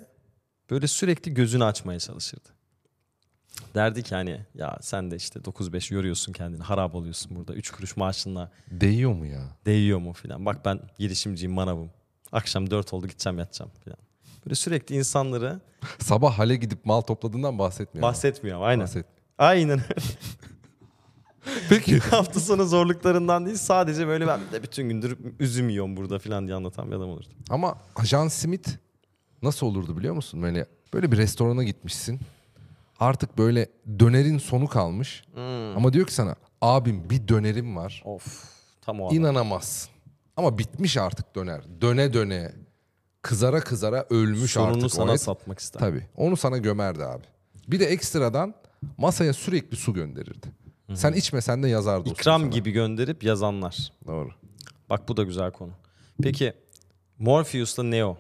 böyle 0.70 0.88
sürekli 0.88 1.34
gözünü 1.34 1.64
açmaya 1.64 2.00
çalışırdı. 2.00 2.50
Derdi 3.76 4.04
ki 4.04 4.16
hani 4.16 4.46
ya 4.56 4.78
sen 4.82 5.12
de 5.12 5.16
işte 5.16 5.40
9-5 5.40 5.94
yoruyorsun 5.94 6.34
kendini 6.34 6.64
harap 6.64 6.96
oluyorsun 6.96 7.36
burada. 7.36 7.54
3 7.54 7.72
kuruş 7.72 7.98
maaşınla 7.98 8.52
Değiyor 8.72 9.14
mu 9.14 9.26
ya? 9.26 9.42
değiyor 9.66 10.00
mu 10.00 10.14
filan. 10.14 10.46
Bak 10.46 10.66
ben 10.66 10.80
girişimciyim 11.00 11.54
manavım. 11.54 11.90
Akşam 12.32 12.70
4 12.72 12.94
oldu 12.94 13.08
gideceğim 13.08 13.40
yatacağım 13.40 13.72
filan. 13.84 13.98
Böyle 14.46 14.56
sürekli 14.56 14.96
insanları 14.96 15.60
Sabah 16.00 16.40
hale 16.40 16.56
gidip 16.56 16.86
mal 16.86 17.02
topladığından 17.02 17.60
bahsetmiyor. 17.60 18.08
bahsetmiyor. 18.08 18.62
Aynen. 18.62 18.84
Bahset. 18.84 19.06
Aynen. 19.38 19.82
Peki. 21.70 22.00
Hafta 22.12 22.40
sonu 22.40 22.66
zorluklarından 22.66 23.46
değil 23.46 23.58
sadece 23.58 24.08
böyle 24.08 24.28
ben 24.28 24.40
de 24.52 24.64
bütün 24.64 24.90
gündür 24.90 25.18
üzüm 25.40 25.70
yiyorum 25.70 25.98
burada 25.98 26.20
filan 26.20 26.48
diye 26.48 26.56
anlatan 26.56 26.92
bir 26.92 26.96
adam 26.96 27.10
olurdu. 27.10 27.28
Ama 27.50 27.78
Ajan 27.96 28.28
Smith 28.28 28.70
nasıl 29.42 29.68
olurdu 29.68 29.98
biliyor 29.98 30.14
musun? 30.16 30.42
Böyle 30.42 30.66
böyle 30.94 31.12
bir 31.12 31.18
restorana 31.18 31.64
gitmişsin. 31.64 32.20
Artık 33.00 33.38
böyle 33.38 33.68
dönerin 34.00 34.38
sonu 34.38 34.68
kalmış. 34.68 35.24
Ama 35.76 35.94
diyor 35.94 36.08
ki 36.08 36.14
sana 36.14 36.36
abim 36.62 37.10
bir 37.10 37.28
dönerim 37.28 37.76
var. 37.76 38.02
Of 38.06 38.44
tam 38.82 39.02
o 39.02 39.08
adam. 39.08 39.18
İnanamazsın. 39.18 39.92
Ama 40.38 40.58
bitmiş 40.58 40.98
artık 40.98 41.36
döner. 41.36 41.62
Döne 41.82 42.14
döne 42.14 42.52
kızara 43.22 43.60
kızara 43.62 44.06
ölmüş 44.10 44.52
Sonunu 44.52 44.70
artık 44.72 44.86
o 44.86 44.90
sana 44.90 45.14
et. 45.14 45.22
satmak 45.22 45.60
ister. 45.60 45.80
Tabii. 45.80 46.08
Onu 46.16 46.38
sana 46.38 46.58
gömerdi 46.58 47.04
abi. 47.06 47.24
Bir 47.68 47.80
de 47.80 47.86
ekstradan 47.86 48.54
masaya 48.98 49.34
sürekli 49.34 49.78
su 49.78 49.94
gönderirdi. 49.94 50.48
Sen 50.94 51.14
içmesen 51.14 51.64
de 51.64 51.68
yazardı 51.68 52.10
İkram 52.10 52.42
sana. 52.42 52.50
gibi 52.52 52.72
gönderip 52.72 53.24
yazanlar. 53.24 53.92
Doğru. 54.08 54.30
Bak 54.90 55.10
bu 55.10 55.18
da 55.18 55.24
güzel 55.24 55.52
konu. 55.52 55.72
Peki 56.24 56.54
Morpheus'la 57.20 57.84
Neo 57.84 58.18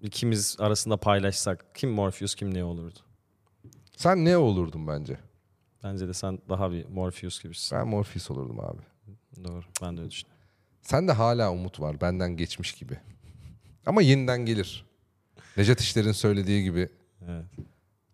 ikimiz 0.00 0.56
arasında 0.58 0.96
paylaşsak 0.96 1.64
kim 1.74 1.90
Morpheus 1.90 2.34
kim 2.34 2.54
Neo 2.54 2.66
olurdu? 2.66 2.98
Sen 3.96 4.24
ne 4.24 4.36
olurdun 4.36 4.86
bence? 4.88 5.18
Bence 5.84 6.08
de 6.08 6.14
sen 6.14 6.38
daha 6.48 6.72
bir 6.72 6.88
Morpheus 6.88 7.42
gibisin. 7.42 7.78
Ben 7.78 7.88
Morpheus 7.88 8.30
olurdum 8.30 8.60
abi. 8.60 8.80
Doğru. 9.44 9.62
Ben 9.82 9.96
de 9.96 10.00
öyle 10.00 10.10
düşünüyorum. 10.10 10.33
Sende 10.84 11.12
hala 11.12 11.52
umut 11.52 11.80
var 11.80 12.00
benden 12.00 12.36
geçmiş 12.36 12.72
gibi. 12.72 12.98
Ama 13.86 14.02
yeniden 14.02 14.46
gelir. 14.46 14.86
Necdet 15.56 15.80
İşler'in 15.80 16.12
söylediği 16.12 16.62
gibi 16.64 16.88
Evet. 17.28 17.44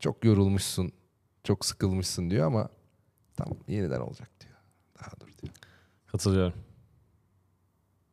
çok 0.00 0.24
yorulmuşsun, 0.24 0.92
çok 1.44 1.64
sıkılmışsın 1.64 2.30
diyor 2.30 2.46
ama 2.46 2.68
tamam 3.36 3.58
yeniden 3.68 4.00
olacak 4.00 4.30
diyor. 4.40 4.54
Daha 5.00 5.10
dur 5.20 5.26
diyor. 5.42 5.52
Katılıyorum. 6.06 6.58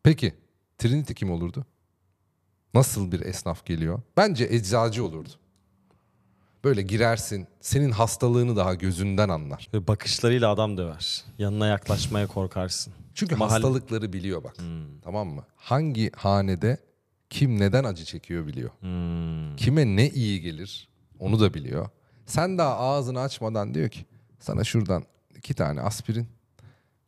Peki 0.04 0.34
Trinity 0.78 1.14
kim 1.14 1.32
olurdu? 1.32 1.66
Nasıl 2.74 3.12
bir 3.12 3.20
esnaf 3.20 3.66
geliyor? 3.66 4.02
Bence 4.18 4.48
eczacı 4.52 5.06
olurdu. 5.06 5.30
Böyle 6.64 6.82
girersin, 6.82 7.48
senin 7.62 7.92
hastalığını 7.92 8.56
daha 8.56 8.74
gözünden 8.74 9.30
anlar. 9.30 9.70
Ve 9.74 9.88
bakışlarıyla 9.88 10.50
adam 10.50 10.78
döver. 10.78 11.26
Yanına 11.38 11.68
yaklaşmaya 11.68 12.28
korkarsın. 12.28 12.94
Çünkü 13.18 13.36
Mahalle- 13.36 13.52
hastalıkları 13.54 14.14
biliyor 14.14 14.44
bak. 14.44 14.56
Tamam 15.04 15.28
mı? 15.28 15.46
Hangi 15.56 16.12
hanede 16.16 16.78
kim 17.30 17.60
neden 17.60 17.84
acı 17.84 18.06
çekiyor 18.06 18.48
biliyor. 18.48 18.70
Kime 19.58 19.86
ne 19.96 20.10
iyi 20.10 20.42
gelir 20.42 20.90
onu 21.20 21.40
da 21.40 21.54
biliyor. 21.54 21.90
Sen 22.26 22.58
daha 22.58 22.78
ağzını 22.78 23.20
açmadan 23.20 23.74
diyor 23.74 23.90
ki 23.90 24.06
sana 24.40 24.64
şuradan 24.64 25.04
iki 25.36 25.54
tane 25.54 25.82
aspirin, 25.82 26.28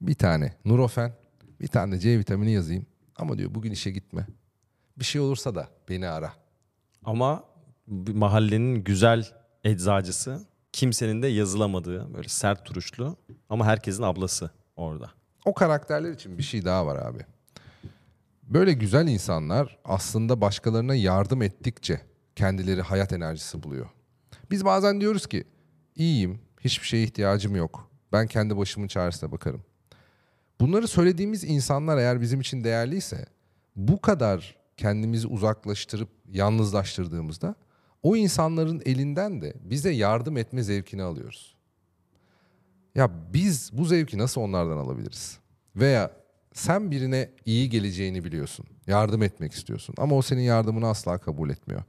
bir 0.02 0.14
tane 0.14 0.54
Nurofen, 0.66 1.14
bir 1.62 1.68
tane 1.68 1.92
de 1.96 2.00
C 2.00 2.20
vitamini 2.20 2.52
yazayım. 2.52 2.86
Ama 3.16 3.38
diyor 3.38 3.56
bugün 3.56 3.72
işe 3.72 3.92
gitme. 3.92 4.28
Bir 5.00 5.06
şey 5.06 5.22
olursa 5.22 5.56
da 5.56 5.68
beni 5.90 6.08
ara. 6.08 6.34
Ama 7.04 7.44
bir 7.88 8.14
mahallenin 8.14 8.84
güzel 8.84 9.28
eczacısı 9.64 10.48
kimsenin 10.72 11.22
de 11.22 11.28
yazılamadığı 11.28 12.14
böyle 12.14 12.28
sert 12.30 12.66
duruşlu 12.70 13.18
ama 13.50 13.66
herkesin 13.66 14.04
ablası 14.04 14.52
orada. 14.76 15.19
O 15.50 15.54
karakterler 15.54 16.12
için 16.12 16.38
bir 16.38 16.44
şey 16.44 16.66
daha 16.66 16.86
var 16.86 16.96
abi. 16.96 17.20
Böyle 18.44 18.74
güzel 18.74 19.08
insanlar 19.08 19.80
aslında 19.86 20.42
başkalarına 20.42 20.96
yardım 20.96 21.42
ettikçe 21.42 22.02
kendileri 22.36 22.82
hayat 22.82 23.14
enerjisi 23.14 23.64
buluyor. 23.64 23.90
Biz 24.52 24.66
bazen 24.66 25.02
diyoruz 25.02 25.28
ki 25.28 25.44
iyiyim, 25.96 26.40
hiçbir 26.62 26.88
şeye 26.88 27.04
ihtiyacım 27.04 27.56
yok. 27.56 27.92
Ben 28.12 28.28
kendi 28.28 28.58
başımın 28.58 28.88
çaresine 28.88 29.32
bakarım. 29.32 29.64
Bunları 30.62 30.88
söylediğimiz 30.88 31.44
insanlar 31.44 31.98
eğer 31.98 32.22
bizim 32.22 32.42
için 32.42 32.64
değerliyse 32.64 33.26
bu 33.76 34.02
kadar 34.02 34.56
kendimizi 34.78 35.28
uzaklaştırıp 35.28 36.10
yalnızlaştırdığımızda 36.32 37.56
o 38.04 38.16
insanların 38.16 38.82
elinden 38.86 39.42
de 39.42 39.54
bize 39.62 39.90
yardım 39.90 40.38
etme 40.38 40.64
zevkini 40.64 41.04
alıyoruz. 41.04 41.59
Ya 42.96 43.10
biz 43.34 43.70
bu 43.74 43.86
zevki 43.86 44.18
nasıl 44.18 44.42
onlardan 44.42 44.78
alabiliriz? 44.78 45.40
Veya 45.76 46.12
sen 46.54 46.92
birine 46.92 47.30
iyi 47.46 47.70
geleceğini 47.70 48.24
biliyorsun. 48.24 48.66
Yardım 48.88 49.24
etmek 49.24 49.52
istiyorsun 49.54 49.96
ama 49.98 50.16
o 50.16 50.22
senin 50.22 50.42
yardımını 50.42 50.88
asla 50.88 51.18
kabul 51.18 51.50
etmiyor. 51.50 51.84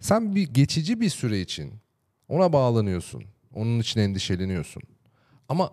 Sen 0.00 0.34
bir 0.34 0.48
geçici 0.48 1.00
bir 1.00 1.10
süre 1.10 1.40
için 1.40 1.74
ona 2.28 2.52
bağlanıyorsun. 2.52 3.24
Onun 3.54 3.80
için 3.80 4.00
endişeleniyorsun. 4.00 4.82
Ama 5.48 5.72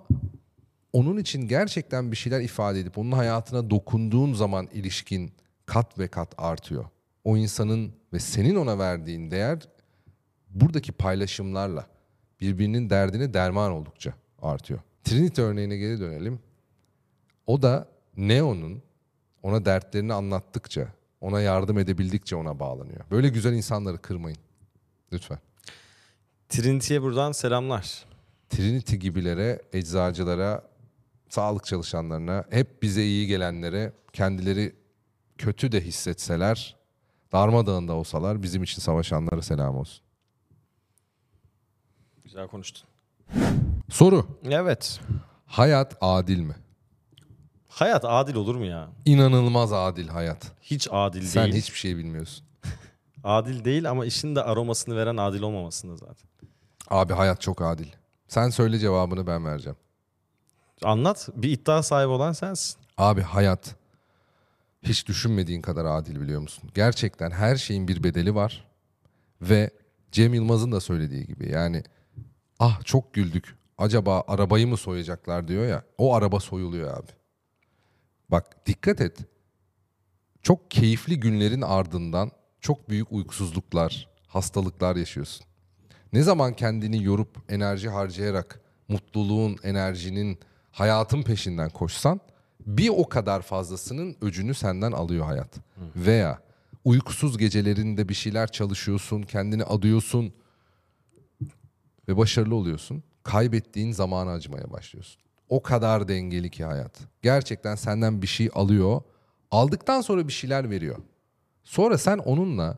onun 0.93 1.17
için 1.17 1.47
gerçekten 1.47 2.11
bir 2.11 2.17
şeyler 2.17 2.41
ifade 2.41 2.79
edip 2.79 2.97
onun 2.97 3.11
hayatına 3.11 3.69
dokunduğun 3.69 4.33
zaman 4.33 4.67
ilişkin 4.73 5.31
kat 5.65 5.99
ve 5.99 6.07
kat 6.07 6.33
artıyor. 6.37 6.85
O 7.23 7.37
insanın 7.37 7.93
ve 8.13 8.19
senin 8.19 8.55
ona 8.55 8.79
verdiğin 8.79 9.31
değer 9.31 9.59
buradaki 10.49 10.91
paylaşımlarla 10.91 11.87
birbirinin 12.43 12.89
derdine 12.89 13.33
derman 13.33 13.71
oldukça 13.71 14.13
artıyor. 14.41 14.79
Trinity 15.03 15.41
örneğine 15.41 15.77
geri 15.77 15.99
dönelim. 15.99 16.39
O 17.47 17.61
da 17.61 17.87
Neo'nun 18.17 18.81
ona 19.43 19.65
dertlerini 19.65 20.13
anlattıkça, 20.13 20.87
ona 21.21 21.41
yardım 21.41 21.77
edebildikçe 21.77 22.35
ona 22.35 22.59
bağlanıyor. 22.59 22.99
Böyle 23.11 23.29
güzel 23.29 23.53
insanları 23.53 23.97
kırmayın. 23.97 24.37
Lütfen. 25.13 25.39
Trinity'ye 26.49 27.01
buradan 27.01 27.31
selamlar. 27.31 28.05
Trinity 28.49 28.95
gibilere, 28.95 29.61
eczacılara, 29.73 30.63
sağlık 31.29 31.65
çalışanlarına, 31.65 32.45
hep 32.49 32.83
bize 32.83 33.03
iyi 33.03 33.27
gelenlere, 33.27 33.93
kendileri 34.13 34.75
kötü 35.37 35.71
de 35.71 35.81
hissetseler, 35.81 36.75
darmadağında 37.31 37.93
olsalar 37.93 38.43
bizim 38.43 38.63
için 38.63 38.81
savaşanlara 38.81 39.41
selam 39.41 39.77
olsun. 39.77 40.02
Güzel 42.33 42.47
konuştun. 42.47 42.83
Soru. 43.89 44.27
Evet. 44.49 44.99
Hayat 45.45 45.97
adil 46.01 46.39
mi? 46.39 46.55
Hayat 47.67 48.05
adil 48.05 48.35
olur 48.35 48.55
mu 48.55 48.65
ya? 48.65 48.89
İnanılmaz 49.05 49.73
adil 49.73 50.07
hayat. 50.07 50.51
Hiç 50.61 50.87
adil 50.91 51.21
Sen 51.27 51.43
değil. 51.43 51.55
hiçbir 51.55 51.77
şey 51.77 51.97
bilmiyorsun. 51.97 52.45
Adil 53.23 53.65
değil 53.65 53.89
ama 53.89 54.05
işin 54.05 54.35
de 54.35 54.43
aromasını 54.43 54.95
veren 54.95 55.17
adil 55.17 55.41
olmamasında 55.41 55.97
zaten. 55.97 56.29
Abi 56.89 57.13
hayat 57.13 57.41
çok 57.41 57.61
adil. 57.61 57.87
Sen 58.27 58.49
söyle 58.49 58.79
cevabını 58.79 59.27
ben 59.27 59.45
vereceğim. 59.45 59.77
Anlat. 60.83 61.29
Bir 61.35 61.49
iddia 61.51 61.83
sahibi 61.83 62.09
olan 62.09 62.31
sensin. 62.31 62.79
Abi 62.97 63.21
hayat 63.21 63.75
hiç 64.83 65.07
düşünmediğin 65.07 65.61
kadar 65.61 65.85
adil 65.85 66.21
biliyor 66.21 66.41
musun? 66.41 66.69
Gerçekten 66.73 67.31
her 67.31 67.55
şeyin 67.55 67.87
bir 67.87 68.03
bedeli 68.03 68.35
var. 68.35 68.67
Ve 69.41 69.69
Cem 70.11 70.33
Yılmaz'ın 70.33 70.71
da 70.71 70.79
söylediği 70.79 71.25
gibi 71.25 71.51
yani 71.51 71.83
ah 72.63 72.81
çok 72.85 73.13
güldük. 73.13 73.55
Acaba 73.77 74.23
arabayı 74.27 74.67
mı 74.67 74.77
soyacaklar 74.77 75.47
diyor 75.47 75.67
ya. 75.67 75.83
O 75.97 76.15
araba 76.15 76.39
soyuluyor 76.39 76.97
abi. 76.97 77.11
Bak 78.29 78.67
dikkat 78.67 79.01
et. 79.01 79.17
Çok 80.41 80.71
keyifli 80.71 81.19
günlerin 81.19 81.61
ardından 81.61 82.31
çok 82.61 82.89
büyük 82.89 83.11
uykusuzluklar, 83.11 84.09
hastalıklar 84.27 84.95
yaşıyorsun. 84.95 85.45
Ne 86.13 86.23
zaman 86.23 86.53
kendini 86.53 87.03
yorup 87.03 87.37
enerji 87.49 87.89
harcayarak 87.89 88.61
mutluluğun, 88.87 89.57
enerjinin, 89.63 90.39
hayatın 90.71 91.23
peşinden 91.23 91.69
koşsan 91.69 92.19
bir 92.59 92.89
o 92.89 93.09
kadar 93.09 93.41
fazlasının 93.41 94.15
öcünü 94.21 94.53
senden 94.53 94.91
alıyor 94.91 95.25
hayat. 95.25 95.55
Veya 95.95 96.39
uykusuz 96.85 97.37
gecelerinde 97.37 98.09
bir 98.09 98.13
şeyler 98.13 98.47
çalışıyorsun, 98.47 99.21
kendini 99.21 99.63
adıyorsun 99.63 100.33
ve 102.07 102.17
başarılı 102.17 102.55
oluyorsun. 102.55 103.03
Kaybettiğin 103.23 103.91
zamanı 103.91 104.31
acımaya 104.31 104.71
başlıyorsun. 104.71 105.21
O 105.49 105.61
kadar 105.61 106.07
dengeli 106.07 106.49
ki 106.49 106.65
hayat. 106.65 106.99
Gerçekten 107.21 107.75
senden 107.75 108.21
bir 108.21 108.27
şey 108.27 108.49
alıyor. 108.53 109.01
Aldıktan 109.51 110.01
sonra 110.01 110.27
bir 110.27 110.33
şeyler 110.33 110.69
veriyor. 110.69 110.97
Sonra 111.63 111.97
sen 111.97 112.17
onunla 112.17 112.77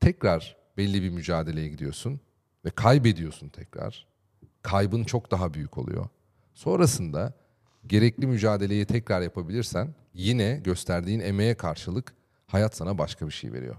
tekrar 0.00 0.56
belli 0.76 1.02
bir 1.02 1.10
mücadeleye 1.10 1.68
gidiyorsun 1.68 2.20
ve 2.64 2.70
kaybediyorsun 2.70 3.48
tekrar. 3.48 4.06
Kaybın 4.62 5.04
çok 5.04 5.30
daha 5.30 5.54
büyük 5.54 5.78
oluyor. 5.78 6.06
Sonrasında 6.54 7.32
gerekli 7.86 8.26
mücadeleyi 8.26 8.84
tekrar 8.84 9.20
yapabilirsen 9.22 9.94
yine 10.14 10.60
gösterdiğin 10.64 11.20
emeğe 11.20 11.54
karşılık 11.54 12.14
hayat 12.46 12.76
sana 12.76 12.98
başka 12.98 13.26
bir 13.26 13.32
şey 13.32 13.52
veriyor. 13.52 13.76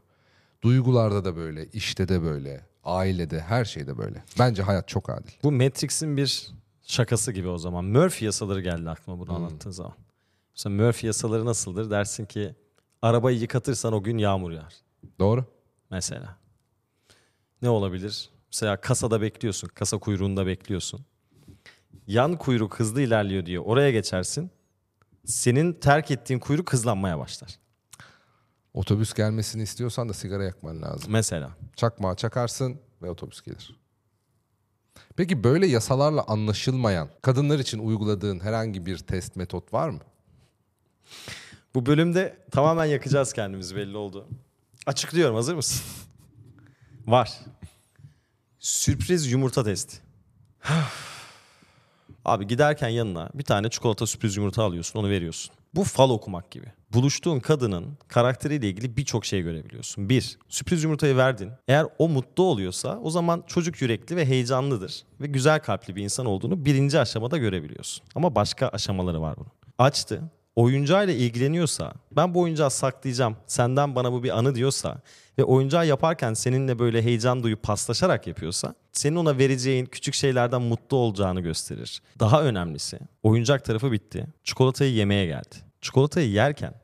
Duygularda 0.62 1.26
da 1.26 1.36
böyle, 1.36 1.68
işte 1.68 2.08
de 2.08 2.24
böyle, 2.24 2.66
ailede, 2.84 3.40
her 3.40 3.66
şeyde 3.66 3.98
böyle. 3.98 4.24
Bence 4.40 4.64
hayat 4.64 4.88
çok 4.88 5.10
adil. 5.10 5.32
Bu 5.44 5.52
Matrix'in 5.52 6.18
bir 6.18 6.52
şakası 6.84 7.32
gibi 7.32 7.48
o 7.48 7.58
zaman. 7.58 7.86
Murphy 7.86 8.26
yasaları 8.26 8.62
geldi 8.62 8.90
aklıma 8.90 9.20
bunu 9.20 9.34
anlattığın 9.36 9.72
zaman. 9.72 9.94
Mesela 10.56 10.76
Murphy 10.84 11.08
yasaları 11.08 11.46
nasıldır? 11.46 11.90
Dersin 11.92 12.26
ki 12.26 12.56
arabayı 13.02 13.40
yıkatırsan 13.40 13.94
o 13.94 14.04
gün 14.04 14.18
yağmur 14.18 14.52
yağar. 14.52 14.74
Doğru. 15.20 15.46
Mesela. 15.92 16.38
Ne 17.62 17.70
olabilir? 17.70 18.30
Mesela 18.52 18.82
kasada 18.82 19.22
bekliyorsun. 19.22 19.68
Kasa 19.68 19.98
kuyruğunda 19.98 20.46
bekliyorsun. 20.46 21.06
Yan 22.08 22.38
kuyruk 22.38 22.80
hızlı 22.80 23.02
ilerliyor 23.02 23.46
diye 23.46 23.60
oraya 23.60 23.92
geçersin. 23.92 24.52
Senin 25.26 25.74
terk 25.74 26.12
ettiğin 26.12 26.40
kuyruk 26.40 26.74
hızlanmaya 26.74 27.20
başlar. 27.20 27.60
Otobüs 28.74 29.14
gelmesini 29.14 29.64
istiyorsan 29.64 30.10
da 30.10 30.14
sigara 30.14 30.44
yakman 30.44 30.82
lazım. 30.82 31.12
Mesela. 31.12 31.50
Çakmağı 31.76 32.16
çakarsın 32.16 32.80
ve 33.02 33.10
otobüs 33.10 33.42
gelir. 33.42 33.76
Peki 35.16 35.44
böyle 35.44 35.68
yasalarla 35.68 36.24
anlaşılmayan, 36.28 37.10
kadınlar 37.22 37.60
için 37.60 37.80
uyguladığın 37.80 38.40
herhangi 38.40 38.86
bir 38.86 38.98
test 38.98 39.36
metot 39.36 39.74
var 39.74 39.90
mı? 39.90 40.00
Bu 41.76 41.86
bölümde 41.86 42.38
tamamen 42.52 42.86
yakacağız 42.86 43.34
kendimizi 43.34 43.76
belli 43.76 43.98
oldu. 43.98 44.28
Açıklıyorum 44.86 45.36
hazır 45.36 45.56
mısın? 45.56 45.82
Var. 47.08 47.40
Sürpriz 48.60 49.32
yumurta 49.32 49.64
testi. 49.64 49.98
Abi 52.26 52.48
giderken 52.48 52.90
yanına 52.90 53.30
bir 53.34 53.44
tane 53.44 53.70
çikolata 53.70 54.08
sürpriz 54.08 54.38
yumurta 54.38 54.64
alıyorsun 54.64 55.00
onu 55.00 55.10
veriyorsun. 55.10 55.56
Bu 55.76 55.84
fal 55.84 56.10
okumak 56.10 56.52
gibi. 56.52 56.72
Buluştuğun 56.94 57.40
kadının 57.40 57.98
karakteriyle 58.08 58.70
ilgili 58.70 58.98
birçok 58.98 59.26
şey 59.26 59.42
görebiliyorsun. 59.42 60.10
Bir, 60.10 60.38
sürpriz 60.50 60.84
yumurtayı 60.84 61.18
verdin. 61.18 61.52
Eğer 61.68 61.86
o 61.98 62.10
mutlu 62.10 62.44
oluyorsa 62.44 63.00
o 63.04 63.10
zaman 63.10 63.44
çocuk 63.48 63.82
yürekli 63.82 64.16
ve 64.16 64.26
heyecanlıdır. 64.26 65.04
Ve 65.22 65.28
güzel 65.28 65.60
kalpli 65.60 65.96
bir 65.96 66.04
insan 66.04 66.26
olduğunu 66.26 66.66
birinci 66.66 67.00
aşamada 67.00 67.38
görebiliyorsun. 67.38 68.04
Ama 68.16 68.36
başka 68.36 68.68
aşamaları 68.68 69.22
var 69.22 69.36
bunun. 69.38 69.52
Açtı, 69.78 70.22
oyuncağıyla 70.56 71.14
ilgileniyorsa, 71.14 71.94
ben 72.12 72.34
bu 72.34 72.40
oyuncağı 72.40 72.72
saklayacağım, 72.72 73.38
senden 73.48 73.96
bana 73.96 74.12
bu 74.12 74.24
bir 74.24 74.38
anı 74.38 74.56
diyorsa 74.56 75.02
ve 75.38 75.44
oyuncağı 75.44 75.88
yaparken 75.88 76.34
seninle 76.34 76.80
böyle 76.80 77.02
heyecan 77.02 77.44
duyup 77.44 77.64
paslaşarak 77.64 78.28
yapıyorsa, 78.28 78.76
senin 78.92 79.16
ona 79.16 79.38
vereceğin 79.38 79.86
küçük 79.86 80.14
şeylerden 80.14 80.62
mutlu 80.62 80.98
olacağını 80.98 81.42
gösterir. 81.42 82.02
Daha 82.20 82.44
önemlisi, 82.44 83.00
oyuncak 83.24 83.66
tarafı 83.66 83.92
bitti, 83.92 84.28
çikolatayı 84.44 84.94
yemeye 84.94 85.26
geldi. 85.26 85.56
Çikolatayı 85.82 86.30
yerken 86.30 86.83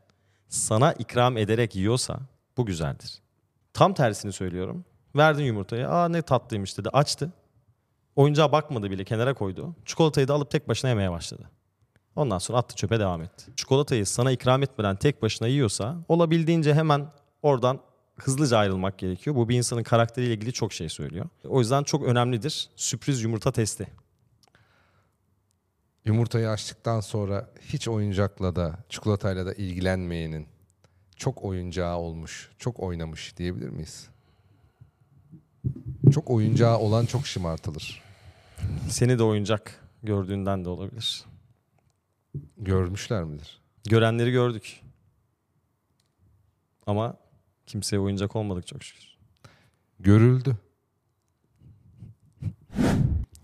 sana 0.50 0.94
ikram 0.94 1.38
ederek 1.38 1.75
yiyorsa 1.75 2.20
bu 2.58 2.65
güzeldir. 2.65 3.22
Tam 3.74 3.94
tersini 3.94 4.32
söylüyorum. 4.32 4.86
Verdin 5.15 5.44
yumurtayı, 5.44 5.89
aa 5.89 6.10
ne 6.10 6.22
tatlıymış 6.22 6.78
dedi, 6.78 6.89
açtı. 6.89 7.32
Oyuncağa 8.15 8.52
bakmadı 8.52 8.91
bile 8.91 9.04
kenara 9.04 9.34
koydu. 9.34 9.76
Çikolatayı 9.86 10.28
da 10.28 10.34
alıp 10.34 10.52
tek 10.52 10.67
başına 10.67 10.89
yemeye 10.89 11.12
başladı. 11.12 11.50
Ondan 12.15 12.38
sonra 12.38 12.58
attı 12.58 12.76
çöpe 12.76 13.00
devam 13.00 13.21
etti. 13.21 13.45
Çikolatayı 13.56 14.06
sana 14.06 14.32
ikram 14.32 14.63
etmeden 14.63 14.95
tek 14.95 15.21
başına 15.21 15.47
yiyorsa 15.47 15.97
olabildiğince 16.08 16.73
hemen 16.73 17.08
oradan 17.41 17.80
hızlıca 18.15 18.58
ayrılmak 18.58 18.97
gerekiyor. 18.97 19.36
Bu 19.36 19.50
bir 19.50 19.58
insanın 19.58 19.84
karakteriyle 19.84 20.34
ilgili 20.34 20.54
çok 20.54 20.73
şey 20.73 20.89
söylüyor. 20.89 21.26
O 21.47 21.60
yüzden 21.60 21.84
çok 21.84 22.04
önemlidir 22.04 22.69
sürpriz 22.76 23.23
yumurta 23.23 23.52
testi. 23.52 23.88
Yumurtayı 26.10 26.50
açtıktan 26.50 27.00
sonra 27.00 27.50
hiç 27.62 27.88
oyuncakla 27.88 28.56
da 28.56 28.78
çikolatayla 28.89 29.45
da 29.45 29.54
ilgilenmeyenin 29.54 30.48
çok 31.15 31.43
oyuncağı 31.43 31.98
olmuş, 31.98 32.50
çok 32.58 32.80
oynamış 32.80 33.38
diyebilir 33.38 33.69
miyiz? 33.69 34.10
Çok 36.13 36.30
oyuncağı 36.30 36.78
olan 36.78 37.06
çok 37.06 37.28
şımartılır. 37.28 38.04
Seni 38.89 39.19
de 39.19 39.24
oyuncak 39.24 39.86
gördüğünden 40.04 40.65
de 40.65 40.69
olabilir. 40.69 41.26
Görmüşler 42.58 43.24
midir? 43.24 43.62
Görenleri 43.89 44.32
gördük. 44.32 44.82
Ama 46.88 47.17
kimseye 47.65 48.00
oyuncak 48.00 48.36
olmadık 48.36 48.67
çok 48.67 48.84
şükür. 48.84 49.17
Görüldü. 50.00 50.58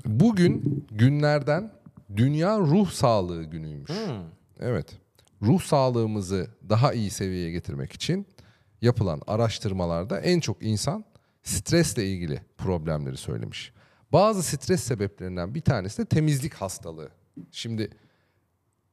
Bugün 0.06 0.86
günlerden 0.92 1.85
Dünya 2.16 2.60
Ruh 2.60 2.92
Sağlığı 2.92 3.44
Günüymüş. 3.44 3.92
Evet. 4.60 4.98
Ruh 5.42 5.62
sağlığımızı 5.62 6.48
daha 6.70 6.94
iyi 6.94 7.10
seviyeye 7.10 7.52
getirmek 7.52 7.94
için 7.94 8.28
yapılan 8.82 9.22
araştırmalarda 9.28 10.20
en 10.20 10.40
çok 10.40 10.64
insan 10.64 11.06
stresle 11.44 12.08
ilgili 12.08 12.42
problemleri 12.58 13.18
söylemiş. 13.18 13.74
Bazı 14.12 14.44
stres 14.44 14.84
sebeplerinden 14.84 15.56
bir 15.56 15.62
tanesi 15.62 15.98
de 16.02 16.06
temizlik 16.06 16.54
hastalığı. 16.54 17.10
Şimdi 17.52 17.90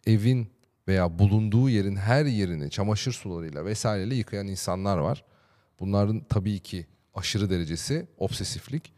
evin 0.07 0.49
veya 0.89 1.19
bulunduğu 1.19 1.69
yerin 1.69 1.97
her 1.97 2.25
yerini 2.25 2.71
çamaşır 2.71 3.13
sularıyla 3.13 3.65
vesaireyle 3.65 4.15
yıkayan 4.15 4.47
insanlar 4.47 4.99
var. 4.99 5.25
Bunların 5.81 6.25
tabii 6.29 6.61
ki 6.61 6.87
aşırı 7.15 7.51
derecesi 7.51 8.07
obsesiflik. 8.19 8.93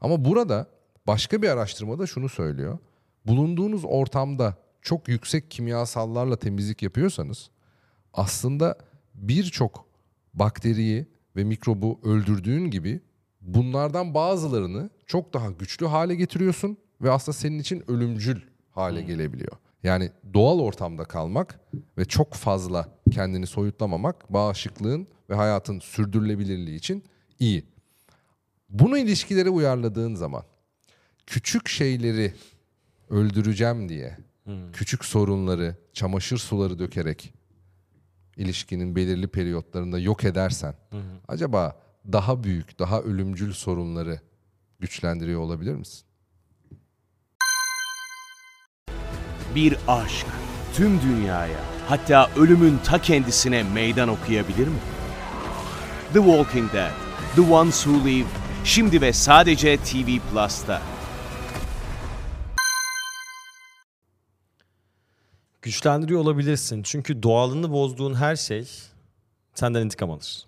Ama 0.00 0.24
burada 0.24 0.66
başka 1.06 1.42
bir 1.42 1.48
araştırmada 1.48 2.06
şunu 2.06 2.28
söylüyor. 2.28 2.78
Bulunduğunuz 3.26 3.84
ortamda 3.84 4.56
çok 4.82 5.08
yüksek 5.08 5.50
kimyasallarla 5.50 6.36
temizlik 6.36 6.82
yapıyorsanız 6.82 7.50
aslında 8.12 8.78
birçok 9.14 9.86
bakteriyi 10.34 11.06
ve 11.36 11.44
mikrobu 11.44 12.00
öldürdüğün 12.02 12.70
gibi 12.70 13.00
bunlardan 13.40 14.14
bazılarını 14.14 14.90
çok 15.06 15.34
daha 15.34 15.50
güçlü 15.50 15.86
hale 15.86 16.14
getiriyorsun 16.14 16.76
ve 17.00 17.10
aslında 17.10 17.36
senin 17.36 17.58
için 17.58 17.90
ölümcül 17.90 18.40
hale 18.70 19.02
gelebiliyor. 19.02 19.52
Yani 19.82 20.10
doğal 20.34 20.58
ortamda 20.58 21.04
kalmak 21.04 21.60
ve 21.98 22.04
çok 22.04 22.34
fazla 22.34 22.88
kendini 23.10 23.46
soyutlamamak 23.46 24.32
bağışıklığın 24.32 25.06
ve 25.30 25.34
hayatın 25.34 25.78
sürdürülebilirliği 25.80 26.76
için 26.76 27.04
iyi. 27.38 27.64
Bunu 28.68 28.98
ilişkilere 28.98 29.50
uyarladığın 29.50 30.14
zaman 30.14 30.42
küçük 31.26 31.68
şeyleri 31.68 32.32
öldüreceğim 33.10 33.88
diye 33.88 34.18
küçük 34.72 35.04
sorunları 35.04 35.76
çamaşır 35.92 36.38
suları 36.38 36.78
dökerek 36.78 37.34
ilişkinin 38.36 38.96
belirli 38.96 39.28
periyotlarında 39.28 39.98
yok 39.98 40.24
edersen 40.24 40.74
acaba 41.28 41.80
daha 42.12 42.44
büyük, 42.44 42.78
daha 42.78 43.00
ölümcül 43.00 43.52
sorunları 43.52 44.20
güçlendiriyor 44.80 45.40
olabilir 45.40 45.74
misin? 45.74 46.06
Bir 49.54 49.76
aşk 49.88 50.26
tüm 50.74 51.00
dünyaya 51.00 51.60
hatta 51.88 52.30
ölümün 52.36 52.78
ta 52.84 53.02
kendisine 53.02 53.62
meydan 53.62 54.08
okuyabilir 54.08 54.68
mi? 54.68 54.78
The 56.12 56.18
Walking 56.18 56.72
Dead, 56.72 56.92
The 57.36 57.40
Ones 57.40 57.84
Who 57.84 58.08
Live, 58.08 58.26
şimdi 58.64 59.00
ve 59.00 59.12
sadece 59.12 59.76
TV 59.76 60.18
Plus'ta. 60.30 60.82
Güçlendiriyor 65.66 66.20
olabilirsin. 66.20 66.82
Çünkü 66.82 67.22
doğalını 67.22 67.72
bozduğun 67.72 68.14
her 68.14 68.36
şey 68.36 68.68
senden 69.54 69.84
intikam 69.84 70.10
alır. 70.10 70.46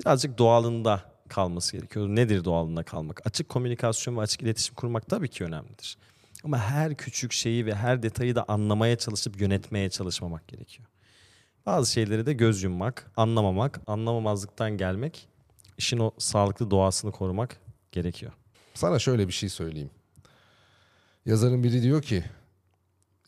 Birazcık 0.00 0.38
doğalında 0.38 1.02
kalması 1.28 1.76
gerekiyor. 1.76 2.08
Nedir 2.08 2.44
doğalında 2.44 2.82
kalmak? 2.82 3.26
Açık 3.26 3.48
komünikasyon 3.48 4.16
ve 4.16 4.20
açık 4.20 4.42
iletişim 4.42 4.74
kurmak 4.74 5.06
tabii 5.06 5.28
ki 5.28 5.44
önemlidir. 5.44 5.98
Ama 6.44 6.58
her 6.58 6.94
küçük 6.94 7.32
şeyi 7.32 7.66
ve 7.66 7.74
her 7.74 8.02
detayı 8.02 8.34
da 8.34 8.44
anlamaya 8.48 8.96
çalışıp 8.98 9.40
yönetmeye 9.40 9.90
çalışmamak 9.90 10.48
gerekiyor. 10.48 10.88
Bazı 11.66 11.92
şeyleri 11.92 12.26
de 12.26 12.32
göz 12.32 12.62
yummak, 12.62 13.10
anlamamak, 13.16 13.80
anlamamazlıktan 13.86 14.76
gelmek, 14.76 15.28
işin 15.78 15.98
o 15.98 16.10
sağlıklı 16.18 16.70
doğasını 16.70 17.12
korumak 17.12 17.56
gerekiyor. 17.92 18.32
Sana 18.74 18.98
şöyle 18.98 19.28
bir 19.28 19.32
şey 19.32 19.48
söyleyeyim. 19.48 19.90
Yazarın 21.26 21.64
biri 21.64 21.82
diyor 21.82 22.02
ki 22.02 22.24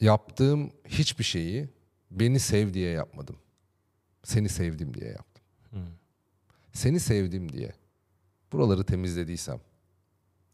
yaptığım 0.01 0.73
hiçbir 0.89 1.25
şeyi 1.25 1.69
beni 2.11 2.41
sev 2.41 2.75
diye 2.75 2.91
yapmadım. 2.91 3.37
Seni 4.23 4.49
sevdim 4.49 4.95
diye 4.95 5.11
yaptım. 5.11 5.45
Seni 6.73 7.01
sevdim 7.01 7.53
diye 7.53 7.73
buraları 8.53 8.85
temizlediysem 8.85 9.61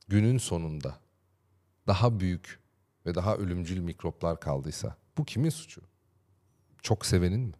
günün 0.09 0.39
sonunda 0.39 0.99
daha 1.87 2.21
büyük 2.21 2.61
ve 3.07 3.15
daha 3.15 3.37
ölümcül 3.37 3.79
mikroplar 3.81 4.41
kaldıysa 4.41 4.97
bu 5.19 5.25
kimin 5.25 5.51
suçu? 5.51 5.83
Çok 6.83 7.07
sevenin 7.07 7.41
mi? 7.41 7.55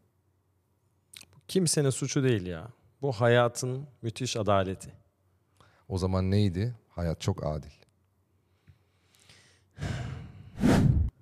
Kimsenin 1.49 1.91
suçu 1.91 2.25
değil 2.25 2.47
ya. 2.47 2.69
Bu 3.03 3.13
hayatın 3.13 3.87
müthiş 4.03 4.37
adaleti. 4.37 4.93
O 5.89 5.99
zaman 5.99 6.31
neydi? 6.31 6.75
Hayat 6.89 7.21
çok 7.21 7.47
adil. 7.47 7.71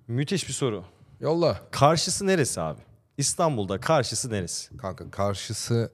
Müthiş 0.09 0.47
bir 0.47 0.53
soru. 0.53 0.83
Yolla. 1.19 1.61
Karşısı 1.71 2.27
neresi 2.27 2.61
abi? 2.61 2.81
İstanbul'da 3.17 3.79
karşısı 3.79 4.31
neresi? 4.31 4.77
Kanka 4.77 5.11
karşısı 5.11 5.91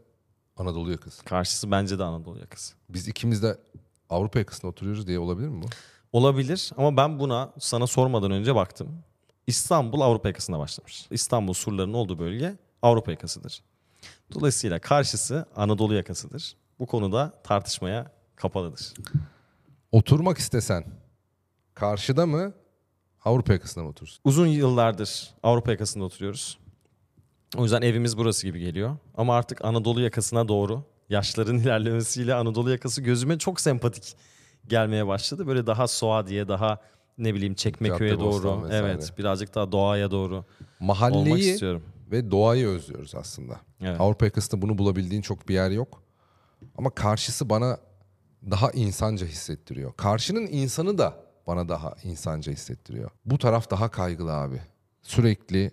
Anadolu 0.58 0.92
yakası. 0.92 1.26
Karşısı 1.26 1.72
bence 1.72 2.00
de 2.00 2.04
Anadolu 2.04 2.40
yakası. 2.40 2.76
Biz 2.90 3.08
ikimiz 3.08 3.44
de 3.44 3.58
Avrupa 4.10 4.40
yakasında 4.40 4.68
oturuyoruz 4.68 5.08
diye 5.08 5.20
olabilir 5.20 5.48
mi 5.48 5.64
bu? 5.64 5.66
Olabilir 6.12 6.72
ama 6.78 6.98
ben 6.98 7.20
buna 7.20 7.54
sana 7.60 7.88
sormadan 7.88 8.32
önce 8.32 8.56
baktım. 8.56 9.04
İstanbul 9.48 10.02
Avrupa 10.02 10.28
yakasında 10.28 10.60
başlamış. 10.60 11.08
İstanbul 11.12 11.54
surlarının 11.54 11.94
olduğu 11.94 12.20
bölge 12.20 12.56
Avrupa 12.82 13.12
yakasıdır. 13.12 13.62
Dolayısıyla 14.34 14.80
karşısı 14.80 15.46
Anadolu 15.56 15.94
yakasıdır. 15.94 16.56
Bu 16.80 16.86
konuda 16.86 17.34
tartışmaya 17.44 18.12
kapalıdır. 18.36 18.94
Oturmak 19.92 20.38
istesen 20.38 20.86
karşıda 21.74 22.26
mı 22.26 22.54
Avrupa 23.26 23.54
yakasında 23.54 23.84
mı 23.84 23.90
oturursun? 23.90 24.22
Uzun 24.24 24.48
yıllardır 24.48 25.30
Avrupa 25.44 25.72
yakasında 25.72 26.04
oturuyoruz. 26.04 26.58
O 27.58 27.64
yüzden 27.64 27.82
evimiz 27.82 28.18
burası 28.18 28.48
gibi 28.48 28.60
geliyor. 28.60 28.98
Ama 29.18 29.36
artık 29.36 29.66
Anadolu 29.66 30.02
yakasına 30.02 30.48
doğru 30.48 30.84
yaşların 31.10 31.58
ilerlemesiyle 31.60 32.34
Anadolu 32.34 32.72
yakası 32.72 33.02
gözüme 33.02 33.38
çok 33.38 33.62
sempatik 33.62 34.16
gelmeye 34.68 35.08
başladı. 35.08 35.48
Böyle 35.48 35.68
daha 35.68 35.88
Suadiye, 35.88 36.48
daha 36.48 36.80
ne 37.18 37.34
bileyim 37.34 37.54
Çekmeköy'e 37.54 38.20
doğru. 38.20 38.64
vesaire. 38.64 38.88
Evet, 38.88 39.14
birazcık 39.18 39.56
daha 39.56 39.72
doğaya 39.72 40.12
doğru 40.12 40.36
olmak 40.36 40.46
Mahalleyi 40.80 41.38
istiyorum. 41.54 41.84
ve 42.12 42.32
doğayı 42.32 42.68
özlüyoruz 42.68 43.16
aslında. 43.16 43.60
Evet. 43.82 44.02
Avrupa 44.02 44.26
yakasında 44.26 44.62
bunu 44.62 44.78
bulabildiğin 44.78 45.22
çok 45.22 45.50
bir 45.50 45.54
yer 45.54 45.72
yok. 45.72 46.04
Ama 46.78 46.90
karşısı 46.90 47.50
bana 47.50 47.78
daha 48.52 48.72
insanca 48.72 49.28
hissettiriyor. 49.28 49.94
Karşının 49.98 50.48
insanı 50.48 50.98
da 50.98 51.25
bana 51.48 51.70
daha 51.70 51.96
insanca 52.04 52.52
hissettiriyor. 52.52 53.12
Bu 53.26 53.38
taraf 53.38 53.72
daha 53.72 53.92
kaygılı 53.92 54.34
abi. 54.34 54.62
Sürekli 55.02 55.72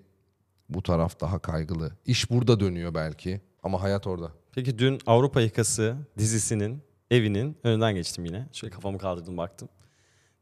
bu 0.69 0.83
taraf 0.83 1.21
daha 1.21 1.39
kaygılı. 1.39 1.93
İş 2.07 2.31
burada 2.31 2.61
dönüyor 2.61 2.95
belki 2.95 3.41
ama 3.63 3.83
hayat 3.83 4.07
orada. 4.07 4.33
Peki 4.55 4.79
dün 4.79 4.99
Avrupa 5.07 5.41
Yakası 5.41 5.97
dizisinin 6.19 6.83
evinin 7.11 7.59
önünden 7.65 7.95
geçtim 7.95 8.25
yine. 8.25 8.49
Şöyle 8.53 8.75
kafamı 8.75 8.99
kaldırdım 8.99 9.37
baktım. 9.37 9.69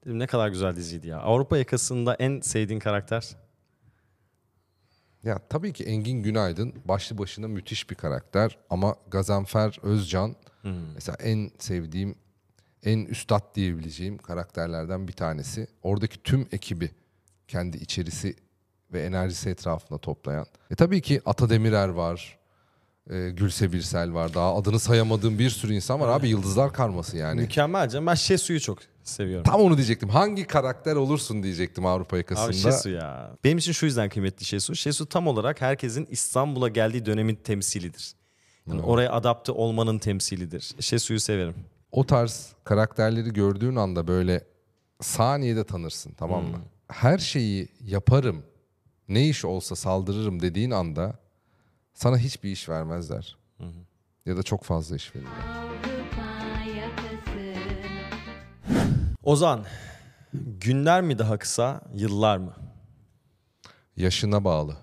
Dedim 0.05 0.19
ne 0.19 0.27
kadar 0.27 0.49
güzel 0.49 0.77
diziydi 0.77 1.09
ya. 1.09 1.19
Avrupa 1.19 1.59
Yakası'nda 1.59 2.15
en 2.15 2.41
sevdiğin 2.41 2.81
karakter? 2.81 3.37
Ya 5.23 5.39
tabii 5.49 5.73
ki 5.73 5.85
Engin 5.85 6.23
Günaydın 6.23 6.75
başlı 6.85 7.19
başına 7.19 7.49
müthiş 7.49 7.91
bir 7.91 7.95
karakter 7.95 8.59
ama 8.71 8.97
Gazanfer 9.11 9.79
Özcan 9.83 10.37
mesela 10.95 11.17
en 11.21 11.51
sevdiğim, 11.59 12.15
en 12.85 13.05
üstad 13.05 13.55
diyebileceğim 13.55 14.19
karakterlerden 14.19 15.09
bir 15.09 15.13
tanesi. 15.13 15.67
Oradaki 15.83 16.23
tüm 16.23 16.49
ekibi 16.53 16.91
kendi 17.49 17.77
içerisi 17.77 18.37
ve 18.93 19.03
enerjisi 19.03 19.51
etrafında 19.51 19.99
toplayan. 19.99 20.47
E 20.71 20.75
tabii 20.75 21.01
ki 21.01 21.21
Ata 21.27 21.51
Demirer 21.51 21.89
var, 21.89 22.39
e, 23.11 23.31
Gülse 23.31 23.73
Birsel 23.73 24.15
var, 24.15 24.35
daha 24.35 24.57
adını 24.57 24.81
sayamadığım 24.81 25.39
bir 25.39 25.51
sürü 25.51 25.75
insan 25.75 26.01
var 26.01 26.09
abi 26.09 26.29
yıldızlar 26.29 26.73
karması 26.73 27.17
yani. 27.17 27.41
Mükemmel 27.41 27.89
canım. 27.89 28.07
Ben 28.07 28.15
Şesu'yu 28.15 28.61
çok 28.61 28.79
seviyorum. 29.05 29.45
Tam 29.45 29.61
onu 29.61 29.77
diyecektim. 29.77 30.09
Hangi 30.09 30.47
karakter 30.47 30.97
olursun 30.97 31.43
diyecektim 31.43 31.87
Avrupa 31.87 32.17
yakasında. 32.17 32.47
Abi 32.47 32.55
Şesu 32.55 32.91
ya. 32.91 33.37
Benim 33.45 33.59
için 33.59 33.73
şu 33.73 33.87
yüzden 33.87 34.09
kıymetli 34.09 34.45
Şesu. 34.45 34.77
Şesu 34.77 35.07
tam 35.07 35.27
olarak 35.27 35.61
herkesin 35.61 36.09
İstanbul'a 36.11 36.69
geldiği 36.69 37.07
dönemin 37.07 37.35
temsilidir. 37.35 38.13
Yani 38.67 38.83
oraya 38.83 39.13
adapte 39.13 39.53
olmanın 39.53 39.99
temsilidir. 39.99 40.75
Şesu'yu 40.81 41.21
severim. 41.21 41.55
O 41.93 42.07
tarz 42.07 42.53
karakterleri 42.65 43.33
gördüğün 43.33 43.77
anda 43.77 44.07
böyle 44.09 44.45
saniyede 45.01 45.65
tanırsın 45.65 46.13
tamam 46.13 46.45
mı? 46.45 46.59
Her 46.89 47.19
şeyi 47.19 47.69
yaparım, 47.85 48.43
ne 49.09 49.29
iş 49.29 49.45
olsa 49.45 49.77
saldırırım 49.77 50.43
dediğin 50.43 50.71
anda 50.71 51.19
sana 51.95 52.19
hiçbir 52.19 52.51
iş 52.51 52.69
vermezler. 52.69 53.37
Ya 54.27 54.37
da 54.37 54.43
çok 54.43 54.65
fazla 54.65 54.97
iş 54.97 55.15
verirler. 55.15 55.31
Ozan, 59.23 59.65
günler 60.61 61.03
mi 61.03 61.19
daha 61.19 61.39
kısa, 61.39 61.81
yıllar 61.95 62.37
mı? 62.37 62.53
Yaşına 63.97 64.45
bağlı. 64.45 64.77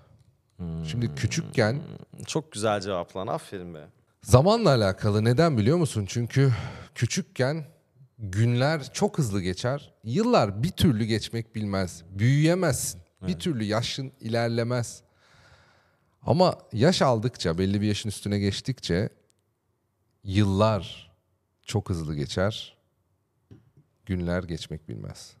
Şimdi 0.84 1.14
küçükken 1.14 1.80
Çok 2.26 2.52
güzel 2.52 2.80
cevap 2.80 3.16
lan. 3.16 3.26
Aferin 3.26 3.74
be. 3.74 3.86
zamanla 4.22 4.70
alakalı 4.70 5.24
neden 5.24 5.58
biliyor 5.58 5.76
musun? 5.78 6.04
Çünkü 6.08 6.52
küçükken 6.98 7.64
günler 8.18 8.92
çok 8.92 9.18
hızlı 9.18 9.42
geçer. 9.42 9.94
Yıllar 10.04 10.62
bir 10.62 10.70
türlü 10.70 11.04
geçmek 11.04 11.54
bilmez. 11.54 12.02
Büyüyemezsin. 12.10 13.00
Bir 13.22 13.38
türlü 13.38 13.64
yaşın 13.64 14.12
ilerlemez. 14.20 15.02
Ama 16.22 16.58
yaş 16.72 17.02
aldıkça, 17.02 17.58
belli 17.58 17.80
bir 17.80 17.86
yaşın 17.86 18.08
üstüne 18.08 18.38
geçtikçe 18.38 19.08
yıllar 20.24 21.12
çok 21.62 21.90
hızlı 21.90 22.14
geçer. 22.14 22.76
Günler 24.06 24.42
geçmek 24.42 24.88
bilmez. 24.88 25.36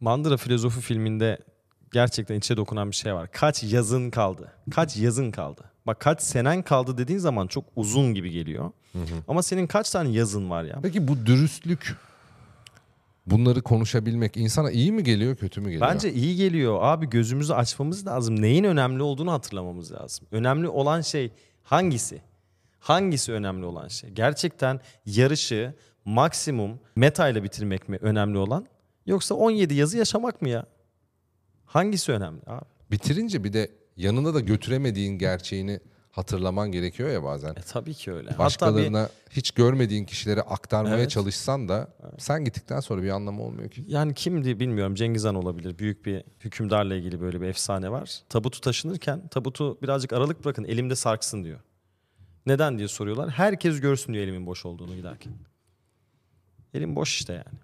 Mandıra 0.00 0.36
Filozofu 0.36 0.80
filminde 0.80 1.38
gerçekten 1.94 2.34
içe 2.34 2.56
dokunan 2.56 2.90
bir 2.90 2.96
şey 2.96 3.14
var. 3.14 3.28
Kaç 3.32 3.62
yazın 3.62 4.10
kaldı? 4.10 4.52
Kaç 4.70 4.96
yazın 4.96 5.30
kaldı? 5.30 5.64
Bak 5.86 6.00
kaç 6.00 6.22
senen 6.22 6.62
kaldı 6.62 6.98
dediğin 6.98 7.18
zaman 7.18 7.46
çok 7.46 7.64
uzun 7.76 8.14
gibi 8.14 8.30
geliyor. 8.30 8.70
Ama 9.28 9.42
senin 9.42 9.66
kaç 9.66 9.90
tane 9.90 10.08
yazın 10.08 10.50
var 10.50 10.64
ya? 10.64 10.78
Peki 10.82 11.08
bu 11.08 11.26
dürüstlük, 11.26 11.96
bunları 13.26 13.62
konuşabilmek 13.62 14.36
insana 14.36 14.70
iyi 14.70 14.92
mi 14.92 15.02
geliyor, 15.02 15.36
kötü 15.36 15.60
mü 15.60 15.70
geliyor? 15.70 15.88
Bence 15.88 16.12
iyi 16.12 16.36
geliyor. 16.36 16.78
Abi 16.82 17.10
gözümüzü 17.10 17.52
açmamız 17.52 18.06
lazım. 18.06 18.42
Neyin 18.42 18.64
önemli 18.64 19.02
olduğunu 19.02 19.32
hatırlamamız 19.32 19.92
lazım. 19.92 20.26
Önemli 20.32 20.68
olan 20.68 21.00
şey 21.00 21.30
hangisi? 21.62 22.20
Hangisi 22.80 23.32
önemli 23.32 23.64
olan 23.64 23.88
şey? 23.88 24.10
Gerçekten 24.10 24.80
yarışı 25.06 25.74
maksimum 26.04 26.80
meta 26.96 27.28
ile 27.28 27.42
bitirmek 27.42 27.88
mi 27.88 27.98
önemli 28.00 28.38
olan? 28.38 28.66
Yoksa 29.06 29.34
17 29.34 29.74
yazı 29.74 29.98
yaşamak 29.98 30.42
mı 30.42 30.48
ya? 30.48 30.66
Hangisi 31.74 32.12
önemli 32.12 32.40
abi? 32.46 32.64
Bitirince 32.90 33.44
bir 33.44 33.52
de 33.52 33.70
yanına 33.96 34.34
da 34.34 34.40
götüremediğin 34.40 35.18
gerçeğini 35.18 35.80
hatırlaman 36.10 36.72
gerekiyor 36.72 37.10
ya 37.10 37.22
bazen. 37.22 37.50
E 37.50 37.60
tabii 37.68 37.94
ki 37.94 38.12
öyle. 38.12 38.28
Hatta 38.28 38.38
bir 38.38 38.44
Başkalarına 38.44 39.08
hiç 39.30 39.50
görmediğin 39.50 40.04
kişilere 40.04 40.40
aktarmaya 40.42 40.96
Evet. 40.96 41.10
çalışsan 41.10 41.68
da 41.68 41.94
sen 42.18 42.44
gittikten 42.44 42.80
sonra 42.80 43.02
bir 43.02 43.08
anlamı 43.08 43.42
olmuyor 43.42 43.70
ki. 43.70 43.84
Yani 43.88 44.14
kimdi 44.14 44.60
bilmiyorum. 44.60 44.94
Cengiz 44.94 45.24
Han 45.24 45.34
olabilir. 45.34 45.78
Büyük 45.78 46.06
bir 46.06 46.24
hükümdarla 46.40 46.94
ilgili 46.94 47.20
böyle 47.20 47.40
bir 47.40 47.46
efsane 47.46 47.90
var. 47.90 48.22
Tabutu 48.28 48.60
taşınırken 48.60 49.28
tabutu 49.28 49.78
birazcık 49.82 50.12
aralık 50.12 50.44
bırakın 50.44 50.64
elimde 50.64 50.96
sarksın 50.96 51.44
diyor. 51.44 51.60
Neden 52.46 52.78
diye 52.78 52.88
soruyorlar. 52.88 53.30
Herkes 53.30 53.80
görsün 53.80 54.12
diyor 54.12 54.24
elimin 54.24 54.46
boş 54.46 54.66
olduğunu 54.66 54.96
giderken. 54.96 55.32
Elim 56.74 56.96
boş 56.96 57.14
işte 57.20 57.32
yani. 57.32 57.58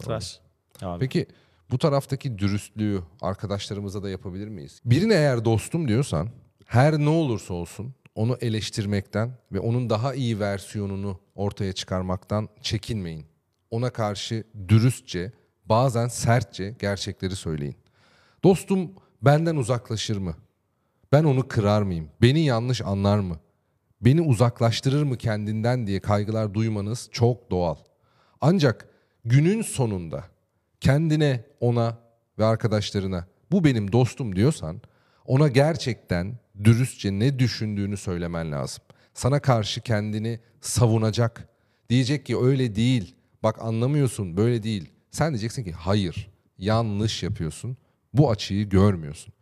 Tıraş. 0.00 0.40
Abi. 0.82 1.00
Peki 1.00 1.26
bu 1.70 1.78
taraftaki 1.78 2.38
dürüstlüğü 2.38 3.02
arkadaşlarımıza 3.20 4.02
da 4.02 4.10
yapabilir 4.10 4.48
miyiz? 4.48 4.80
Birine 4.84 5.14
eğer 5.14 5.44
dostum 5.44 5.88
diyorsan 5.88 6.28
her 6.66 6.98
ne 6.98 7.08
olursa 7.08 7.54
olsun 7.54 7.94
onu 8.14 8.36
eleştirmekten 8.40 9.30
ve 9.52 9.60
onun 9.60 9.90
daha 9.90 10.14
iyi 10.14 10.40
versiyonunu 10.40 11.20
ortaya 11.34 11.72
çıkarmaktan 11.72 12.48
çekinmeyin. 12.62 13.26
Ona 13.70 13.90
karşı 13.90 14.44
dürüstçe, 14.68 15.32
bazen 15.66 16.08
sertçe 16.08 16.74
gerçekleri 16.78 17.36
söyleyin. 17.36 17.76
Dostum 18.44 18.90
benden 19.22 19.56
uzaklaşır 19.56 20.16
mı? 20.16 20.34
Ben 21.12 21.24
onu 21.24 21.48
kırar 21.48 21.82
mıyım? 21.82 22.08
Beni 22.22 22.44
yanlış 22.44 22.82
anlar 22.82 23.18
mı? 23.18 23.36
Beni 24.00 24.20
uzaklaştırır 24.20 25.02
mı 25.02 25.16
kendinden 25.16 25.86
diye 25.86 26.00
kaygılar 26.00 26.54
duymanız 26.54 27.08
çok 27.12 27.50
doğal. 27.50 27.76
Ancak 28.40 28.88
günün 29.24 29.62
sonunda 29.62 30.24
kendine, 30.80 31.44
ona 31.60 31.98
ve 32.38 32.44
arkadaşlarına 32.44 33.26
bu 33.52 33.64
benim 33.64 33.92
dostum 33.92 34.36
diyorsan 34.36 34.80
ona 35.26 35.48
gerçekten 35.48 36.38
dürüstçe 36.64 37.12
ne 37.12 37.38
düşündüğünü 37.38 37.96
söylemen 37.96 38.52
lazım. 38.52 38.84
Sana 39.14 39.40
karşı 39.40 39.80
kendini 39.80 40.40
savunacak. 40.60 41.48
Diyecek 41.88 42.26
ki 42.26 42.38
öyle 42.38 42.74
değil. 42.74 43.14
Bak 43.42 43.62
anlamıyorsun 43.62 44.36
böyle 44.36 44.62
değil. 44.62 44.90
Sen 45.10 45.30
diyeceksin 45.32 45.64
ki 45.64 45.72
hayır 45.72 46.30
yanlış 46.58 47.22
yapıyorsun. 47.22 47.76
Bu 48.14 48.30
açıyı 48.30 48.68
görmüyorsun. 48.68 49.34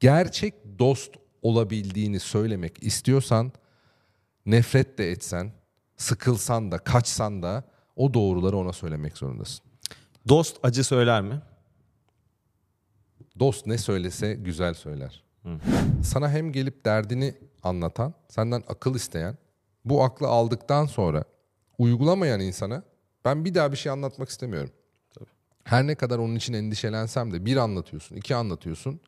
Gerçek 0.00 0.54
dost 0.78 1.14
olabildiğini 1.42 2.20
söylemek 2.20 2.82
istiyorsan 2.82 3.52
nefret 4.46 4.98
de 4.98 5.10
etsen, 5.10 5.52
sıkılsan 5.96 6.72
da, 6.72 6.78
kaçsan 6.78 7.42
da 7.42 7.64
o 7.96 8.14
doğruları 8.14 8.56
ona 8.56 8.72
söylemek 8.72 9.16
zorundasın. 9.18 9.64
Dost 10.28 10.56
acı 10.62 10.84
söyler 10.84 11.22
mi? 11.22 11.40
Dost 13.38 13.66
ne 13.66 13.78
söylese 13.78 14.34
güzel 14.34 14.74
söyler. 14.74 15.24
Sana 16.02 16.30
hem 16.30 16.52
gelip 16.52 16.84
derdini 16.84 17.34
anlatan, 17.62 18.14
senden 18.28 18.62
akıl 18.68 18.94
isteyen, 18.94 19.36
bu 19.84 20.02
aklı 20.02 20.26
aldıktan 20.26 20.86
sonra 20.86 21.24
uygulamayan 21.78 22.40
insana 22.40 22.82
ben 23.24 23.44
bir 23.44 23.54
daha 23.54 23.72
bir 23.72 23.76
şey 23.76 23.92
anlatmak 23.92 24.28
istemiyorum. 24.28 24.70
Her 25.64 25.86
ne 25.86 25.94
kadar 25.94 26.18
onun 26.18 26.34
için 26.34 26.52
endişelensem 26.52 27.32
de 27.32 27.46
bir 27.46 27.56
anlatıyorsun, 27.56 28.16
iki 28.16 28.34
anlatıyorsun, 28.34 29.00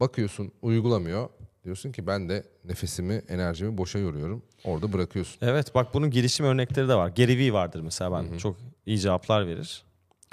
bakıyorsun 0.00 0.52
uygulamıyor. 0.62 1.28
Diyorsun 1.64 1.92
ki 1.92 2.06
ben 2.06 2.28
de 2.28 2.44
nefesimi, 2.64 3.22
enerjimi 3.28 3.78
boşa 3.78 3.98
yoruyorum. 3.98 4.42
Orada 4.64 4.92
bırakıyorsun. 4.92 5.46
Evet 5.46 5.74
bak 5.74 5.94
bunun 5.94 6.10
gelişim 6.10 6.46
örnekleri 6.46 6.88
de 6.88 6.94
var. 6.94 7.08
Gary 7.08 7.38
Vee 7.38 7.52
vardır 7.52 7.80
mesela 7.80 8.12
ben 8.12 8.38
çok 8.38 8.56
iyi 8.86 8.98
cevaplar 8.98 9.46
verir. 9.46 9.84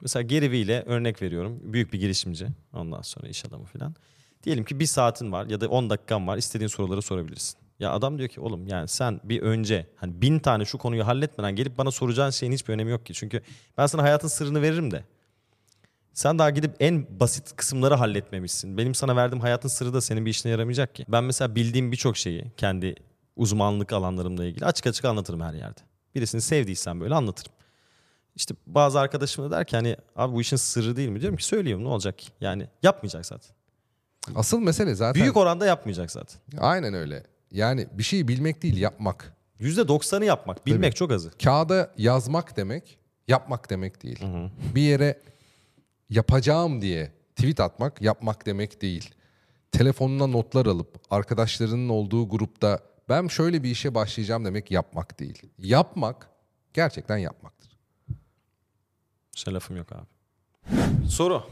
Mesela 0.01 0.23
Gary 0.23 0.51
Vee 0.51 0.59
ile 0.59 0.83
örnek 0.85 1.21
veriyorum. 1.21 1.59
Büyük 1.63 1.93
bir 1.93 1.99
girişimci. 1.99 2.47
Ondan 2.73 3.01
sonra 3.01 3.27
iş 3.27 3.45
adamı 3.45 3.65
falan. 3.65 3.95
Diyelim 4.43 4.63
ki 4.63 4.79
bir 4.79 4.85
saatin 4.85 5.31
var 5.31 5.45
ya 5.45 5.61
da 5.61 5.69
10 5.69 5.89
dakikan 5.89 6.27
var. 6.27 6.37
İstediğin 6.37 6.67
soruları 6.67 7.01
sorabilirsin. 7.01 7.59
Ya 7.79 7.91
adam 7.91 8.17
diyor 8.17 8.29
ki 8.29 8.41
oğlum 8.41 8.67
yani 8.67 8.87
sen 8.87 9.19
bir 9.23 9.41
önce 9.41 9.87
hani 9.95 10.21
bin 10.21 10.39
tane 10.39 10.65
şu 10.65 10.77
konuyu 10.77 11.07
halletmeden 11.07 11.55
gelip 11.55 11.77
bana 11.77 11.91
soracağın 11.91 12.29
şeyin 12.29 12.53
hiçbir 12.53 12.73
önemi 12.73 12.91
yok 12.91 13.05
ki. 13.05 13.13
Çünkü 13.13 13.41
ben 13.77 13.85
sana 13.85 14.03
hayatın 14.03 14.27
sırrını 14.27 14.61
veririm 14.61 14.91
de. 14.91 15.03
Sen 16.13 16.39
daha 16.39 16.49
gidip 16.49 16.75
en 16.79 17.19
basit 17.19 17.55
kısımları 17.55 17.95
halletmemişsin. 17.95 18.77
Benim 18.77 18.95
sana 18.95 19.15
verdiğim 19.15 19.41
hayatın 19.41 19.69
sırrı 19.69 19.93
da 19.93 20.01
senin 20.01 20.25
bir 20.25 20.31
işine 20.31 20.51
yaramayacak 20.51 20.95
ki. 20.95 21.05
Ben 21.07 21.23
mesela 21.23 21.55
bildiğim 21.55 21.91
birçok 21.91 22.17
şeyi 22.17 22.45
kendi 22.57 22.95
uzmanlık 23.35 23.93
alanlarımla 23.93 24.45
ilgili 24.45 24.65
açık 24.65 24.87
açık 24.87 25.05
anlatırım 25.05 25.41
her 25.41 25.53
yerde. 25.53 25.79
Birisini 26.15 26.41
sevdiysen 26.41 27.01
böyle 27.01 27.15
anlatırım. 27.15 27.51
İşte 28.39 28.55
bazı 28.67 28.99
arkadaşım 28.99 29.45
da 29.45 29.51
der 29.51 29.65
ki 29.65 29.75
hani 29.75 29.95
abi 30.15 30.33
bu 30.33 30.41
işin 30.41 30.55
sırrı 30.57 30.95
değil 30.95 31.09
mi? 31.09 31.21
Diyorum 31.21 31.37
ki 31.37 31.43
söyleyeyim 31.45 31.83
ne 31.83 31.87
olacak? 31.87 32.15
Yani 32.41 32.67
yapmayacak 32.83 33.25
zaten. 33.25 33.55
Asıl 34.35 34.59
mesele 34.59 34.95
zaten 34.95 35.21
Büyük 35.21 35.37
oranda 35.37 35.65
yapmayacak 35.65 36.11
zaten. 36.11 36.39
aynen 36.57 36.93
öyle. 36.93 37.23
Yani 37.51 37.87
bir 37.93 38.03
şeyi 38.03 38.27
bilmek 38.27 38.63
değil, 38.63 38.77
yapmak. 38.77 39.33
%90'ı 39.59 40.25
yapmak. 40.25 40.65
Bilmek 40.65 40.95
çok 40.95 41.11
azı. 41.11 41.31
Kağıda 41.43 41.91
yazmak 41.97 42.57
demek, 42.57 42.97
yapmak 43.27 43.69
demek 43.69 44.03
değil. 44.03 44.19
Bir 44.75 44.81
yere 44.81 45.21
yapacağım 46.09 46.81
diye 46.81 47.11
tweet 47.35 47.59
atmak, 47.59 48.01
yapmak 48.01 48.45
demek 48.45 48.81
değil. 48.81 49.15
Telefonuna 49.71 50.27
notlar 50.27 50.65
alıp 50.65 50.99
arkadaşlarının 51.09 51.89
olduğu 51.89 52.29
grupta 52.29 52.79
ben 53.09 53.27
şöyle 53.27 53.63
bir 53.63 53.71
işe 53.71 53.95
başlayacağım 53.95 54.45
demek 54.45 54.71
yapmak 54.71 55.19
değil. 55.19 55.41
Yapmak 55.57 56.29
gerçekten 56.73 57.17
yapmaktır. 57.17 57.58
Başka 59.39 59.53
lafım 59.53 59.77
yok 59.77 59.87
abi. 59.91 60.07
Soru. 61.09 61.43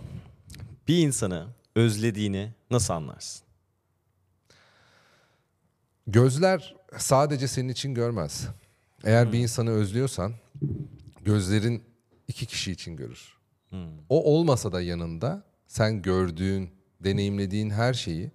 Bir 0.87 0.97
insanı 0.97 1.47
özlediğini 1.75 2.53
nasıl 2.71 2.93
anlarsın? 2.93 3.47
Gözler 6.07 6.75
sadece 6.97 7.47
senin 7.47 7.69
için 7.69 7.93
görmez. 7.93 8.47
Eğer 9.03 9.33
bir 9.33 9.39
insanı 9.39 9.69
özlüyorsan 9.69 10.33
gözlerin 11.25 11.83
iki 12.27 12.45
kişi 12.45 12.71
için 12.71 12.95
görür. 12.95 13.37
O 14.09 14.33
olmasa 14.33 14.71
da 14.71 14.81
yanında 14.81 15.43
sen 15.67 16.01
gördüğün, 16.01 16.69
deneyimlediğin 17.03 17.69
her 17.69 17.93
şeyi 17.93 18.31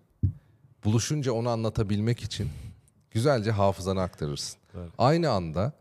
buluşunca 0.85 1.33
onu 1.33 1.49
anlatabilmek 1.49 2.21
için 2.23 2.51
güzelce 3.11 3.51
hafızana 3.51 4.03
aktarırsın. 4.03 4.61
Aynı 4.99 5.31
anda 5.31 5.73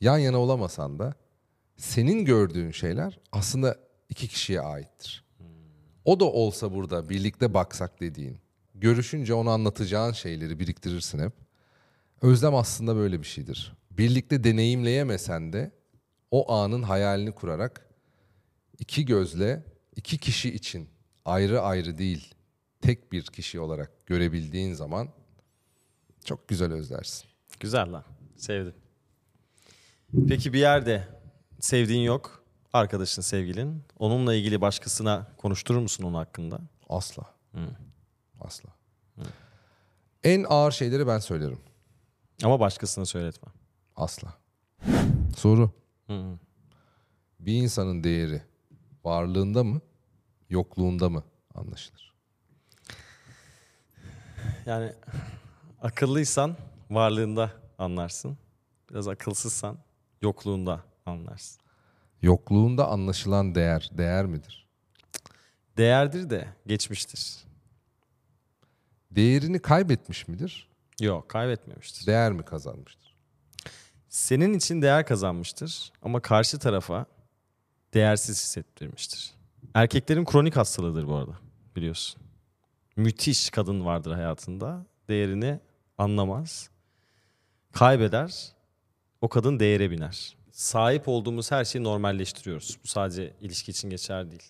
yan 0.00 0.18
yana 0.18 0.38
olamasan 0.38 0.98
da 0.98 1.14
senin 1.78 2.24
gördüğün 2.24 2.70
şeyler 2.70 3.18
aslında 3.32 3.76
iki 4.08 4.28
kişiye 4.28 4.60
aittir. 4.60 5.24
O 6.04 6.20
da 6.20 6.24
olsa 6.24 6.74
burada 6.74 7.08
birlikte 7.08 7.54
baksak 7.54 8.00
dediğin, 8.00 8.38
görüşünce 8.74 9.34
onu 9.34 9.50
anlatacağın 9.50 10.12
şeyleri 10.12 10.60
biriktirirsin 10.60 11.18
hep. 11.18 11.32
Özlem 12.22 12.54
aslında 12.54 12.96
böyle 12.96 13.20
bir 13.20 13.26
şeydir. 13.26 13.76
Birlikte 13.90 14.44
deneyimleyemesen 14.44 15.52
de 15.52 15.70
o 16.30 16.52
anın 16.52 16.82
hayalini 16.82 17.32
kurarak 17.32 17.86
iki 18.78 19.04
gözle 19.04 19.64
iki 19.96 20.18
kişi 20.18 20.54
için 20.54 20.88
ayrı 21.24 21.60
ayrı 21.60 21.98
değil 21.98 22.34
tek 22.80 23.12
bir 23.12 23.22
kişi 23.22 23.60
olarak 23.60 24.06
görebildiğin 24.06 24.74
zaman 24.74 25.08
çok 26.24 26.48
güzel 26.48 26.72
özlersin. 26.72 27.28
Güzel 27.60 27.92
lan. 27.92 28.04
Sevdim. 28.36 28.74
Peki 30.28 30.52
bir 30.52 30.58
yerde 30.58 31.17
sevdiğin 31.60 32.02
yok. 32.02 32.44
Arkadaşın, 32.72 33.22
sevgilin. 33.22 33.84
Onunla 33.98 34.34
ilgili 34.34 34.60
başkasına 34.60 35.26
konuşturur 35.36 35.78
musun 35.78 36.04
onun 36.04 36.14
hakkında? 36.14 36.60
Asla. 36.88 37.22
Asla. 38.40 38.68
En 40.24 40.44
ağır 40.48 40.72
şeyleri 40.72 41.06
ben 41.06 41.18
söylerim. 41.18 41.58
Ama 42.44 42.60
başkasına 42.60 43.04
söyletme. 43.04 43.52
Asla. 43.96 44.34
Soru. 45.36 45.70
Hı. 46.06 46.38
Bir 47.40 47.52
insanın 47.52 48.04
değeri 48.04 48.42
varlığında 49.04 49.64
mı, 49.64 49.80
yokluğunda 50.50 51.08
mı 51.08 51.22
anlaşılır? 51.54 52.14
Yani 54.66 54.92
akıllıysan 55.82 56.56
varlığında 56.90 57.52
anlarsın. 57.78 58.38
Biraz 58.90 59.08
akılsızsan 59.08 59.78
yokluğunda 60.22 60.87
anlarsın. 61.08 61.60
Yokluğunda 62.22 62.88
anlaşılan 62.88 63.54
değer, 63.54 63.90
değer 63.92 64.26
midir? 64.26 64.68
Değerdir 65.76 66.30
de 66.30 66.48
geçmiştir. 66.66 67.36
Değerini 69.10 69.58
kaybetmiş 69.58 70.28
midir? 70.28 70.68
Yok 71.00 71.28
kaybetmemiştir. 71.28 72.06
Değer 72.06 72.32
mi 72.32 72.42
kazanmıştır? 72.44 73.16
Senin 74.08 74.54
için 74.54 74.82
değer 74.82 75.06
kazanmıştır 75.06 75.92
ama 76.02 76.20
karşı 76.20 76.58
tarafa 76.58 77.06
değersiz 77.94 78.42
hissettirmiştir. 78.42 79.34
Erkeklerin 79.74 80.24
kronik 80.24 80.56
hastalığıdır 80.56 81.08
bu 81.08 81.14
arada 81.14 81.38
biliyorsun. 81.76 82.22
Müthiş 82.96 83.50
kadın 83.50 83.84
vardır 83.84 84.12
hayatında. 84.12 84.86
Değerini 85.08 85.60
anlamaz. 85.98 86.70
Kaybeder. 87.72 88.52
O 89.20 89.28
kadın 89.28 89.60
değere 89.60 89.90
biner. 89.90 90.37
Sahip 90.58 91.08
olduğumuz 91.08 91.50
her 91.50 91.64
şeyi 91.64 91.84
normalleştiriyoruz. 91.84 92.78
Bu 92.84 92.88
sadece 92.88 93.34
ilişki 93.40 93.70
için 93.70 93.90
geçer 93.90 94.30
değil. 94.30 94.42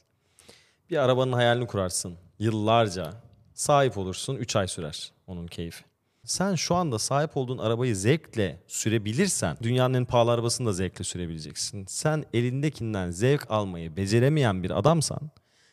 Bir 0.91 0.97
arabanın 0.97 1.33
hayalini 1.33 1.67
kurarsın. 1.67 2.17
Yıllarca 2.39 3.13
sahip 3.55 3.99
olursun. 3.99 4.37
3 4.37 4.57
ay 4.57 4.69
sürer 4.69 5.13
onun 5.27 5.47
keyfi. 5.47 5.85
Sen 6.25 6.55
şu 6.55 6.75
anda 6.75 6.99
sahip 6.99 7.37
olduğun 7.37 7.59
arabayı 7.59 7.97
zevkle 7.97 8.63
sürebilirsen 8.67 9.57
dünyanın 9.63 9.95
en 9.95 10.05
pahalı 10.05 10.31
arabasını 10.33 10.67
da 10.69 10.73
zevkle 10.73 11.05
sürebileceksin. 11.05 11.87
Sen 11.89 12.25
elindekinden 12.33 13.11
zevk 13.11 13.51
almayı 13.51 13.97
beceremeyen 13.97 14.63
bir 14.63 14.79
adamsan 14.79 15.31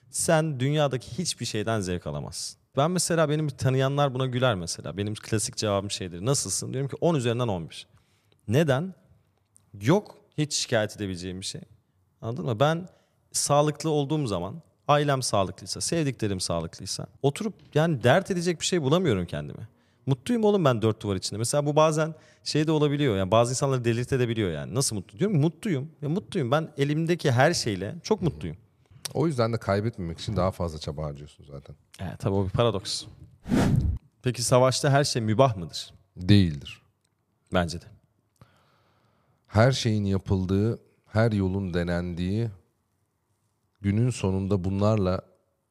sen 0.09 0.59
dünyadaki 0.59 1.17
hiçbir 1.17 1.45
şeyden 1.45 1.79
zevk 1.79 2.07
alamazsın. 2.07 2.59
Ben 2.77 2.91
mesela 2.91 3.29
benim 3.29 3.47
tanıyanlar 3.47 4.13
buna 4.13 4.25
güler 4.25 4.55
mesela. 4.55 4.97
Benim 4.97 5.15
klasik 5.15 5.57
cevabım 5.57 5.91
şeydir. 5.91 6.25
Nasılsın? 6.25 6.73
Diyorum 6.73 6.89
ki 6.89 6.95
10 7.01 7.15
üzerinden 7.15 7.47
11. 7.47 7.87
Neden? 8.47 8.95
Yok 9.81 10.24
hiç 10.37 10.53
şikayet 10.53 10.95
edebileceğim 10.95 11.41
bir 11.41 11.45
şey. 11.45 11.61
Anladın 12.21 12.45
mı? 12.45 12.59
Ben 12.59 12.87
sağlıklı 13.31 13.89
olduğum 13.89 14.27
zaman, 14.27 14.61
ailem 14.87 15.21
sağlıklıysa, 15.21 15.81
sevdiklerim 15.81 16.39
sağlıklıysa 16.39 17.07
oturup 17.21 17.53
yani 17.73 18.03
dert 18.03 18.31
edecek 18.31 18.59
bir 18.59 18.65
şey 18.65 18.81
bulamıyorum 18.81 19.25
kendime. 19.25 19.67
Mutluyum 20.05 20.43
oğlum 20.43 20.65
ben 20.65 20.81
dört 20.81 21.01
duvar 21.01 21.15
içinde. 21.15 21.37
Mesela 21.37 21.65
bu 21.65 21.75
bazen 21.75 22.15
şey 22.43 22.67
de 22.67 22.71
olabiliyor. 22.71 23.17
Yani 23.17 23.31
bazı 23.31 23.51
insanları 23.51 23.85
delirt 23.85 24.13
edebiliyor 24.13 24.51
yani. 24.51 24.75
Nasıl 24.75 24.95
mutlu? 24.95 25.19
Diyorum 25.19 25.37
mutluyum. 25.37 25.91
Ya 26.01 26.09
mutluyum. 26.09 26.51
Ben 26.51 26.71
elimdeki 26.77 27.31
her 27.31 27.53
şeyle 27.53 27.95
çok 28.03 28.21
mutluyum. 28.21 28.57
O 29.13 29.27
yüzden 29.27 29.53
de 29.53 29.57
kaybetmemek 29.57 30.19
için 30.19 30.35
daha 30.35 30.51
fazla 30.51 30.79
çaba 30.79 31.03
harcıyorsun 31.03 31.45
zaten. 31.51 31.75
Evet 31.99 32.19
tabii 32.19 32.35
o 32.35 32.45
bir 32.45 32.49
paradoks. 32.49 33.05
Peki 34.23 34.43
savaşta 34.43 34.89
her 34.91 35.03
şey 35.03 35.21
mübah 35.21 35.57
mıdır? 35.57 35.93
Değildir. 36.17 36.81
Bence 37.53 37.81
de. 37.81 37.85
Her 39.47 39.71
şeyin 39.71 40.05
yapıldığı, 40.05 40.79
her 41.05 41.31
yolun 41.31 41.73
denendiği, 41.73 42.49
günün 43.81 44.09
sonunda 44.09 44.63
bunlarla 44.63 45.21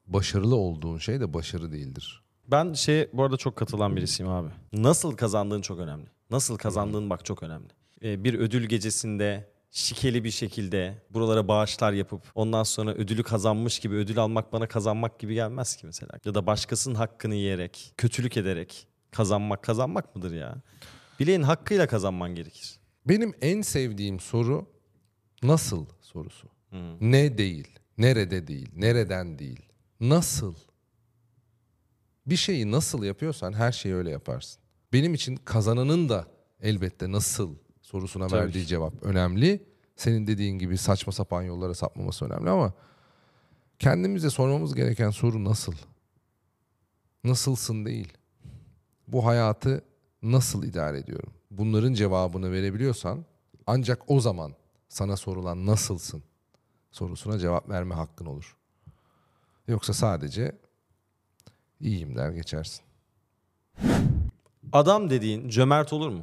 başarılı 0.06 0.56
olduğun 0.56 0.98
şey 0.98 1.20
de 1.20 1.34
başarı 1.34 1.72
değildir. 1.72 2.22
Ben 2.48 2.72
şey 2.72 3.08
bu 3.12 3.22
arada 3.22 3.36
çok 3.36 3.56
katılan 3.56 3.96
birisiyim 3.96 4.32
abi. 4.32 4.48
Nasıl 4.72 5.16
kazandığın 5.16 5.60
çok 5.60 5.78
önemli. 5.78 6.06
Nasıl 6.30 6.56
kazandığın 6.56 7.10
bak 7.10 7.24
çok 7.24 7.42
önemli. 7.42 7.68
Ee, 8.02 8.24
bir 8.24 8.34
ödül 8.34 8.64
gecesinde 8.64 9.50
şikeli 9.70 10.24
bir 10.24 10.30
şekilde 10.30 11.02
buralara 11.10 11.48
bağışlar 11.48 11.92
yapıp 11.92 12.22
ondan 12.34 12.62
sonra 12.62 12.92
ödülü 12.94 13.22
kazanmış 13.22 13.78
gibi 13.78 13.94
ödül 13.94 14.18
almak 14.18 14.52
bana 14.52 14.68
kazanmak 14.68 15.18
gibi 15.18 15.34
gelmez 15.34 15.76
ki 15.76 15.86
mesela. 15.86 16.12
Ya 16.24 16.34
da 16.34 16.46
başkasının 16.46 16.94
hakkını 16.94 17.34
yiyerek, 17.34 17.92
kötülük 17.96 18.36
ederek 18.36 18.86
kazanmak 19.10 19.62
kazanmak 19.62 20.16
mıdır 20.16 20.34
ya? 20.34 20.54
Bileğin 21.20 21.42
hakkıyla 21.42 21.86
kazanman 21.86 22.34
gerekir. 22.34 22.80
Benim 23.06 23.34
en 23.42 23.62
sevdiğim 23.62 24.20
soru 24.20 24.66
nasıl 25.42 25.86
sorusu. 26.00 26.48
Ne 27.00 27.38
değil, 27.38 27.68
nerede 27.98 28.46
değil, 28.46 28.68
nereden 28.76 29.38
değil. 29.38 29.62
Nasıl? 30.00 30.54
Bir 32.26 32.36
şeyi 32.36 32.70
nasıl 32.70 33.02
yapıyorsan 33.04 33.52
her 33.52 33.72
şeyi 33.72 33.94
öyle 33.94 34.10
yaparsın. 34.10 34.62
Benim 34.92 35.14
için 35.14 35.36
kazananın 35.36 36.08
da 36.08 36.26
elbette 36.60 37.12
nasıl 37.12 37.54
sorusuna 37.82 38.26
Tabii 38.26 38.40
verdiği 38.40 38.60
ki. 38.62 38.66
cevap 38.66 39.02
önemli. 39.02 39.62
Senin 39.96 40.26
dediğin 40.26 40.58
gibi 40.58 40.78
saçma 40.78 41.12
sapan 41.12 41.42
yollara 41.42 41.74
sapmaması 41.74 42.24
önemli 42.24 42.50
ama 42.50 42.72
kendimize 43.78 44.30
sormamız 44.30 44.74
gereken 44.74 45.10
soru 45.10 45.44
nasıl? 45.44 45.74
Nasılsın 47.24 47.84
değil. 47.84 48.12
Bu 49.08 49.26
hayatı 49.26 49.84
nasıl 50.22 50.64
idare 50.64 50.98
ediyorum? 50.98 51.32
Bunların 51.58 51.94
cevabını 51.94 52.52
verebiliyorsan 52.52 53.24
ancak 53.66 54.10
o 54.10 54.20
zaman 54.20 54.54
sana 54.88 55.16
sorulan 55.16 55.66
nasılsın 55.66 56.22
sorusuna 56.90 57.38
cevap 57.38 57.68
verme 57.68 57.94
hakkın 57.94 58.26
olur. 58.26 58.56
Yoksa 59.68 59.92
sadece 59.92 60.58
iyiyim 61.80 62.16
der 62.16 62.30
geçersin. 62.30 62.84
Adam 64.72 65.10
dediğin 65.10 65.48
cömert 65.48 65.92
olur 65.92 66.08
mu? 66.08 66.22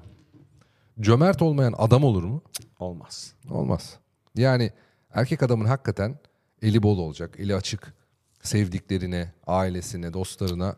Cömert 0.99 1.41
olmayan 1.41 1.73
adam 1.77 2.03
olur 2.03 2.23
mu? 2.23 2.41
Olmaz. 2.79 3.33
Olmaz. 3.49 3.97
Yani 4.35 4.71
erkek 5.13 5.43
adamın 5.43 5.65
hakikaten 5.65 6.19
eli 6.61 6.83
bol 6.83 6.97
olacak, 6.97 7.35
eli 7.39 7.55
açık. 7.55 7.93
Sevdiklerine, 8.41 9.33
ailesine, 9.47 10.13
dostlarına 10.13 10.75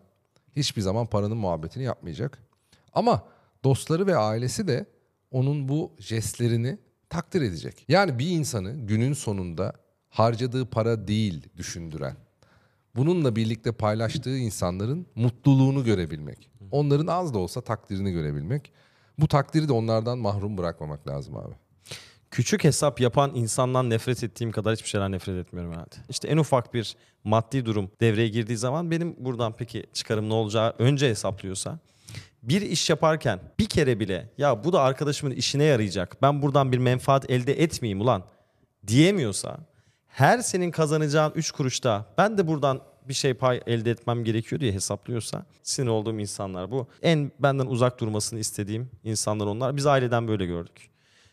hiçbir 0.56 0.82
zaman 0.82 1.06
paranın 1.06 1.38
muhabbetini 1.38 1.84
yapmayacak. 1.84 2.40
Ama 2.94 3.24
dostları 3.64 4.08
ve 4.08 4.16
ailesi 4.16 4.68
de 4.68 4.86
onun 5.32 5.68
bu 5.68 5.92
jestlerini 6.00 6.78
takdir 7.10 7.42
edecek. 7.42 7.86
Yani 7.88 8.20
bir 8.20 8.30
insanı 8.30 8.72
günün 8.88 9.14
sonunda 9.14 9.74
harcadığı 10.10 10.66
para 10.66 11.08
değil 11.08 11.48
düşündüren, 11.58 12.16
bununla 12.96 13.36
birlikte 13.36 13.72
paylaştığı 13.72 14.38
insanların 14.38 15.06
mutluluğunu 15.16 15.84
görebilmek. 15.84 16.50
Onların 16.72 17.08
az 17.08 17.34
da 17.34 17.38
olsa 17.38 17.62
takdirini 17.62 18.12
görebilmek. 18.12 18.72
Bu 19.20 19.28
takdiri 19.28 19.68
de 19.68 19.74
onlardan 19.74 20.18
mahrum 20.18 20.58
bırakmamak 20.58 21.08
lazım 21.08 21.38
abi. 21.38 21.54
Küçük 22.32 22.64
hesap 22.64 23.02
yapan 23.02 23.32
insandan 23.36 23.90
nefret 23.90 24.24
ettiğim 24.24 24.52
kadar 24.52 24.76
hiçbir 24.76 24.90
şeyden 24.90 25.12
nefret 25.12 25.46
etmiyorum 25.46 25.72
herhalde. 25.72 25.96
İşte 26.10 26.28
en 26.28 26.38
ufak 26.38 26.74
bir 26.74 26.96
maddi 27.24 27.66
durum 27.66 27.92
devreye 28.02 28.28
girdiği 28.28 28.58
zaman 28.58 28.92
benim 28.92 29.16
buradan 29.18 29.54
peki 29.58 29.86
çıkarım 29.94 30.30
ne 30.30 30.34
olacağı 30.34 30.74
önce 30.80 31.10
hesaplıyorsa 31.10 31.80
bir 32.44 32.62
iş 32.62 32.90
yaparken 32.90 33.40
bir 33.60 33.66
kere 33.66 34.00
bile 34.00 34.30
ya 34.38 34.64
bu 34.64 34.74
da 34.74 34.82
arkadaşımın 34.82 35.36
işine 35.36 35.64
yarayacak 35.64 36.22
ben 36.22 36.42
buradan 36.42 36.72
bir 36.72 36.78
menfaat 36.78 37.30
elde 37.30 37.62
etmeyeyim 37.64 38.02
ulan 38.02 38.24
diyemiyorsa 38.88 39.60
her 40.08 40.40
senin 40.40 40.72
kazanacağın 40.72 41.32
3 41.36 41.52
kuruşta 41.52 42.06
ben 42.18 42.38
de 42.38 42.48
buradan 42.48 42.82
bir 43.08 43.14
şey 43.14 43.34
pay 43.34 43.62
elde 43.68 43.92
etmem 43.92 44.24
gerekiyor 44.24 44.62
diye 44.62 44.72
hesaplıyorsa 44.72 45.46
sinir 45.64 45.88
olduğum 45.88 46.20
insanlar 46.20 46.72
bu. 46.72 46.88
En 47.02 47.32
benden 47.40 47.66
uzak 47.66 48.00
durmasını 48.00 48.40
istediğim 48.40 48.92
insanlar 49.04 49.46
onlar. 49.46 49.78
Biz 49.78 49.86
aileden 49.86 50.28
böyle 50.28 50.46
gördük. 50.46 50.90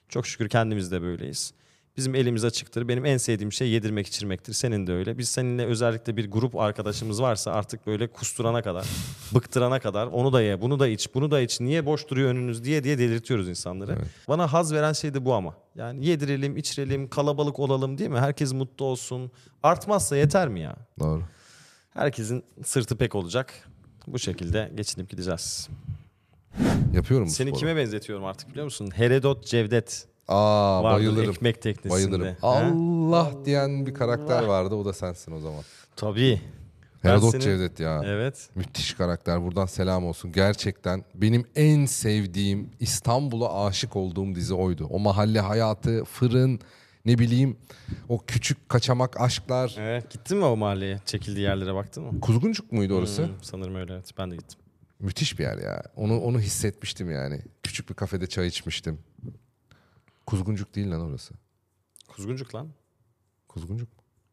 Çok 0.08 0.26
şükür 0.26 0.48
kendimiz 0.48 0.92
de 0.92 1.02
böyleyiz. 1.02 1.54
Bizim 2.00 2.14
elimiz 2.14 2.44
açıktır. 2.44 2.88
Benim 2.88 3.04
en 3.04 3.16
sevdiğim 3.16 3.52
şey 3.52 3.68
yedirmek 3.68 4.06
içirmektir. 4.06 4.52
Senin 4.52 4.86
de 4.86 4.92
öyle. 4.92 5.18
Biz 5.18 5.28
seninle 5.28 5.64
özellikle 5.66 6.16
bir 6.16 6.30
grup 6.30 6.56
arkadaşımız 6.56 7.22
varsa 7.22 7.52
artık 7.52 7.86
böyle 7.86 8.06
kusturana 8.06 8.62
kadar, 8.62 8.86
bıktırana 9.34 9.80
kadar 9.80 10.06
onu 10.06 10.32
da 10.32 10.42
ye, 10.42 10.60
bunu 10.60 10.80
da 10.80 10.88
iç, 10.88 11.14
bunu 11.14 11.30
da 11.30 11.40
iç. 11.40 11.60
Niye 11.60 11.86
boş 11.86 12.08
duruyor 12.08 12.30
önünüz 12.30 12.64
diye 12.64 12.84
diye 12.84 12.98
delirtiyoruz 12.98 13.48
insanları. 13.48 13.98
Bana 14.28 14.52
haz 14.52 14.72
veren 14.72 14.92
şey 14.92 15.14
de 15.14 15.24
bu 15.24 15.34
ama. 15.34 15.54
Yani 15.74 16.06
yedirelim, 16.06 16.56
içirelim, 16.56 17.08
kalabalık 17.08 17.58
olalım 17.58 17.98
değil 17.98 18.10
mi? 18.10 18.18
Herkes 18.18 18.52
mutlu 18.52 18.84
olsun. 18.84 19.30
Artmazsa 19.62 20.16
yeter 20.16 20.48
mi 20.48 20.60
ya? 20.60 20.76
Doğru. 20.98 21.22
Herkesin 21.90 22.44
sırtı 22.64 22.96
pek 22.96 23.14
olacak. 23.14 23.68
Bu 24.06 24.18
şekilde 24.18 24.72
geçinip 24.74 25.10
gideceğiz. 25.10 25.68
Yapıyorum 26.94 27.26
bu 27.26 27.30
Seni 27.30 27.48
sporu. 27.48 27.60
kime 27.60 27.76
benzetiyorum 27.76 28.24
artık 28.24 28.50
biliyor 28.50 28.64
musun? 28.64 28.90
Herodot 28.94 29.46
Cevdet. 29.46 30.09
Aa 30.30 30.82
Vardır 30.82 30.96
bayılırım. 30.98 31.30
ekmek 31.30 31.62
teknesinde. 31.62 31.92
Bayılırım. 31.92 32.36
Ha? 32.40 32.48
Allah 32.48 33.32
diyen 33.44 33.86
bir 33.86 33.94
karakter 33.94 34.42
vardı. 34.42 34.74
O 34.74 34.84
da 34.84 34.92
sensin 34.92 35.32
o 35.32 35.40
zaman. 35.40 35.62
Tabii. 35.96 36.40
Herodot 37.02 37.30
seni- 37.30 37.42
Cevdet 37.42 37.80
ya. 37.80 38.02
Evet. 38.04 38.48
Müthiş 38.54 38.94
karakter. 38.94 39.42
Buradan 39.44 39.66
selam 39.66 40.06
olsun. 40.06 40.32
Gerçekten 40.32 41.04
benim 41.14 41.44
en 41.56 41.86
sevdiğim 41.86 42.70
İstanbul'a 42.80 43.66
aşık 43.66 43.96
olduğum 43.96 44.34
dizi 44.34 44.54
oydu. 44.54 44.86
O 44.90 44.98
mahalle 44.98 45.40
hayatı, 45.40 46.04
fırın, 46.04 46.60
ne 47.04 47.18
bileyim 47.18 47.56
o 48.08 48.18
küçük 48.26 48.68
kaçamak 48.68 49.20
aşklar. 49.20 49.76
Evet. 49.78 50.10
Gittin 50.10 50.38
mi 50.38 50.44
o 50.44 50.56
mahalleye? 50.56 50.98
Çekildiği 51.06 51.44
yerlere 51.44 51.74
baktın 51.74 52.04
mı? 52.04 52.20
Kuzguncuk 52.20 52.72
muydu 52.72 52.94
orası? 52.94 53.22
Hmm, 53.26 53.32
sanırım 53.42 53.74
öyle 53.74 53.92
evet. 53.92 54.10
Ben 54.18 54.30
de 54.30 54.36
gittim. 54.36 54.58
Müthiş 55.00 55.38
bir 55.38 55.44
yer 55.44 55.58
ya. 55.58 55.82
Onu 55.96 56.20
onu 56.20 56.40
hissetmiştim 56.40 57.10
yani. 57.10 57.40
Küçük 57.62 57.88
bir 57.90 57.94
kafede 57.94 58.26
çay 58.26 58.46
içmiştim. 58.46 58.98
Kuzguncuk 60.30 60.74
değil 60.74 60.90
lan 60.90 61.00
orası. 61.00 61.34
Kuzguncuk 62.08 62.54
lan. 62.54 62.68
Kuzguncuk. 63.48 63.88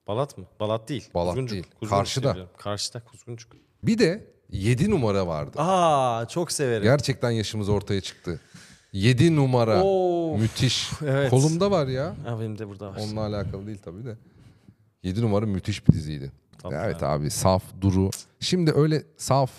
Balat 0.08 0.38
mı? 0.38 0.46
Balat 0.60 0.90
değil. 0.90 1.10
Balat 1.14 1.34
Kuzguncuk. 1.34 1.54
değil. 1.54 1.64
Kuzguncuk 1.64 1.90
Karşıda. 1.90 2.48
Karşıda 2.58 3.00
Kuzguncuk. 3.00 3.52
Bir 3.84 3.98
de 3.98 4.32
7 4.50 4.90
numara 4.92 5.28
vardı. 5.28 5.58
Aa 5.62 6.26
çok 6.28 6.52
severim. 6.52 6.84
Gerçekten 6.84 7.32
yaşımız 7.32 7.70
ortaya 7.70 8.02
çıktı. 8.02 8.42
7 8.94 9.36
numara. 9.36 9.84
Oo. 9.84 10.38
Müthiş. 10.38 10.90
Evet. 11.02 11.30
Kolumda 11.30 11.72
var 11.72 11.88
ya. 11.88 12.16
Ha, 12.26 12.40
benim 12.40 12.58
de 12.58 12.68
burada 12.68 12.90
var. 12.90 12.98
Onunla 13.02 13.22
alakalı 13.22 13.68
değil 13.68 13.80
tabii 13.86 14.06
de. 14.06 14.18
7 15.04 15.22
numara 15.22 15.46
müthiş 15.46 15.88
bir 15.88 15.94
diziydi. 15.94 16.32
Tabii 16.58 16.76
evet 16.76 17.02
ya. 17.02 17.08
abi 17.08 17.30
saf, 17.30 17.64
duru. 17.82 18.10
Şimdi 18.40 18.72
öyle 18.72 19.04
saf, 19.18 19.52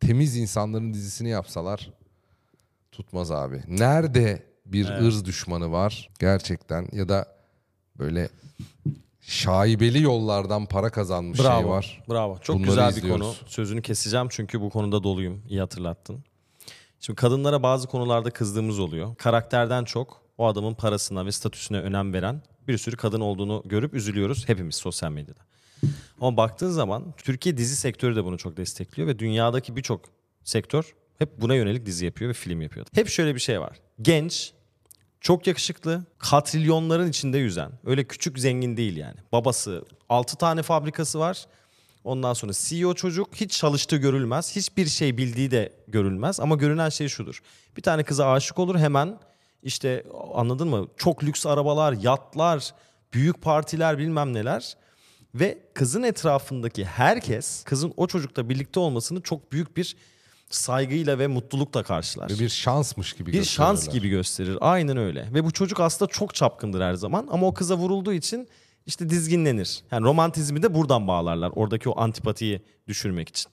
temiz 0.00 0.36
insanların 0.36 0.94
dizisini 0.94 1.28
yapsalar 1.28 1.90
tutmaz 2.92 3.30
abi. 3.30 3.62
Nerede 3.68 4.42
bir 4.66 4.88
ırz 4.88 5.24
düşmanı 5.24 5.72
var 5.72 6.08
gerçekten 6.18 6.88
ya 6.92 7.08
da 7.08 7.26
böyle 7.98 8.28
şaibeli 9.20 10.02
yollardan 10.02 10.66
para 10.66 10.90
kazanmış 10.90 11.40
Bravo. 11.40 11.60
şey 11.60 11.68
var. 11.68 12.02
Bravo. 12.10 12.38
Çok 12.38 12.56
Bunları 12.56 12.68
güzel 12.70 12.90
bir 12.90 12.96
izliyoruz. 12.96 13.38
konu. 13.38 13.48
Sözünü 13.50 13.82
keseceğim 13.82 14.26
çünkü 14.30 14.60
bu 14.60 14.70
konuda 14.70 15.02
doluyum. 15.02 15.42
İyi 15.48 15.60
hatırlattın. 15.60 16.24
Şimdi 17.00 17.16
kadınlara 17.16 17.62
bazı 17.62 17.88
konularda 17.88 18.30
kızdığımız 18.30 18.78
oluyor. 18.78 19.16
Karakterden 19.16 19.84
çok 19.84 20.22
o 20.38 20.46
adamın 20.46 20.74
parasına 20.74 21.26
ve 21.26 21.32
statüsüne 21.32 21.78
önem 21.80 22.12
veren 22.12 22.42
bir 22.68 22.78
sürü 22.78 22.96
kadın 22.96 23.20
olduğunu 23.20 23.62
görüp 23.66 23.94
üzülüyoruz 23.94 24.48
hepimiz 24.48 24.74
sosyal 24.74 25.10
medyada. 25.12 25.40
Ama 26.20 26.36
baktığın 26.36 26.70
zaman 26.70 27.14
Türkiye 27.16 27.56
dizi 27.56 27.76
sektörü 27.76 28.16
de 28.16 28.24
bunu 28.24 28.38
çok 28.38 28.56
destekliyor 28.56 29.08
ve 29.08 29.18
dünyadaki 29.18 29.76
birçok 29.76 30.00
sektör 30.44 30.94
hep 31.18 31.40
buna 31.40 31.54
yönelik 31.54 31.86
dizi 31.86 32.04
yapıyor 32.04 32.28
ve 32.28 32.34
film 32.34 32.62
yapıyor. 32.62 32.86
Hep 32.94 33.08
şöyle 33.08 33.34
bir 33.34 33.40
şey 33.40 33.60
var. 33.60 33.80
Genç, 34.02 34.52
çok 35.20 35.46
yakışıklı, 35.46 36.04
katrilyonların 36.18 37.08
içinde 37.08 37.38
yüzen. 37.38 37.72
Öyle 37.84 38.04
küçük 38.04 38.38
zengin 38.38 38.76
değil 38.76 38.96
yani. 38.96 39.16
Babası 39.32 39.84
6 40.08 40.36
tane 40.36 40.62
fabrikası 40.62 41.18
var. 41.18 41.46
Ondan 42.04 42.32
sonra 42.32 42.52
CEO 42.54 42.94
çocuk 42.94 43.34
hiç 43.34 43.52
çalıştığı 43.52 43.96
görülmez. 43.96 44.56
Hiçbir 44.56 44.86
şey 44.86 45.18
bildiği 45.18 45.50
de 45.50 45.72
görülmez. 45.88 46.40
Ama 46.40 46.54
görünen 46.54 46.88
şey 46.88 47.08
şudur. 47.08 47.42
Bir 47.76 47.82
tane 47.82 48.04
kıza 48.04 48.32
aşık 48.32 48.58
olur 48.58 48.78
hemen 48.78 49.18
işte 49.62 50.04
anladın 50.34 50.68
mı? 50.68 50.88
Çok 50.96 51.24
lüks 51.24 51.46
arabalar, 51.46 51.92
yatlar, 51.92 52.74
büyük 53.12 53.42
partiler 53.42 53.98
bilmem 53.98 54.34
neler. 54.34 54.76
Ve 55.34 55.58
kızın 55.74 56.02
etrafındaki 56.02 56.84
herkes 56.84 57.64
kızın 57.64 57.94
o 57.96 58.06
çocukla 58.06 58.48
birlikte 58.48 58.80
olmasını 58.80 59.20
çok 59.20 59.52
büyük 59.52 59.76
bir 59.76 59.96
saygıyla 60.50 61.18
ve 61.18 61.26
mutlulukla 61.26 61.82
karşılar 61.82 62.30
Ve 62.30 62.38
bir 62.38 62.48
şansmış 62.48 63.12
gibi 63.12 63.32
bir 63.32 63.44
şans 63.44 63.88
gibi 63.88 64.08
gösterir. 64.08 64.58
Aynen 64.60 64.96
öyle. 64.96 65.28
Ve 65.34 65.44
bu 65.44 65.50
çocuk 65.50 65.80
aslında 65.80 66.10
çok 66.10 66.34
çapkındır 66.34 66.80
her 66.80 66.94
zaman 66.94 67.28
ama 67.30 67.46
o 67.46 67.54
kıza 67.54 67.76
vurulduğu 67.76 68.12
için 68.12 68.48
işte 68.86 69.10
dizginlenir. 69.10 69.82
Yani 69.90 70.04
romantizmi 70.04 70.62
de 70.62 70.74
buradan 70.74 71.08
bağlarlar. 71.08 71.52
Oradaki 71.54 71.88
o 71.88 72.00
antipatiyi 72.00 72.62
düşürmek 72.88 73.28
için. 73.28 73.52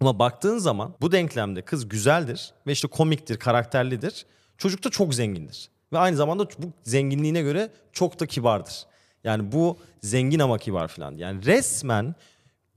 Ama 0.00 0.18
baktığın 0.18 0.58
zaman 0.58 0.94
bu 1.00 1.12
denklemde 1.12 1.62
kız 1.62 1.88
güzeldir 1.88 2.52
ve 2.66 2.72
işte 2.72 2.88
komiktir, 2.88 3.36
karakterlidir. 3.36 4.26
Çocuk 4.58 4.84
da 4.84 4.90
çok 4.90 5.14
zengindir. 5.14 5.68
Ve 5.92 5.98
aynı 5.98 6.16
zamanda 6.16 6.48
bu 6.58 6.72
zenginliğine 6.82 7.42
göre 7.42 7.70
çok 7.92 8.20
da 8.20 8.26
kibardır. 8.26 8.86
Yani 9.24 9.52
bu 9.52 9.76
zengin 10.02 10.38
ama 10.38 10.58
kibar 10.58 10.88
falan. 10.88 11.16
Yani 11.16 11.44
resmen 11.44 12.14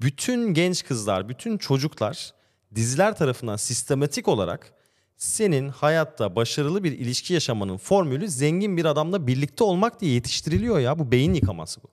bütün 0.02 0.54
genç 0.54 0.86
kızlar, 0.86 1.30
bütün 1.30 1.58
çocuklar 1.58 2.34
diziler 2.76 3.18
tarafından 3.18 3.56
sistematik 3.56 4.28
olarak 4.28 4.74
senin 5.18 5.70
hayatta 5.70 6.36
başarılı 6.36 6.84
bir 6.84 6.92
ilişki 6.92 7.34
yaşamanın 7.34 7.78
formülü 7.78 8.28
zengin 8.28 8.78
bir 8.78 8.86
adamla 8.86 9.28
birlikte 9.28 9.64
olmak 9.64 10.02
diye 10.02 10.14
yetiştiriliyor 10.14 10.80
ya. 10.80 11.00
Bu 11.00 11.12
beyin 11.12 11.34
yıkaması 11.34 11.84
bu. 11.84 11.88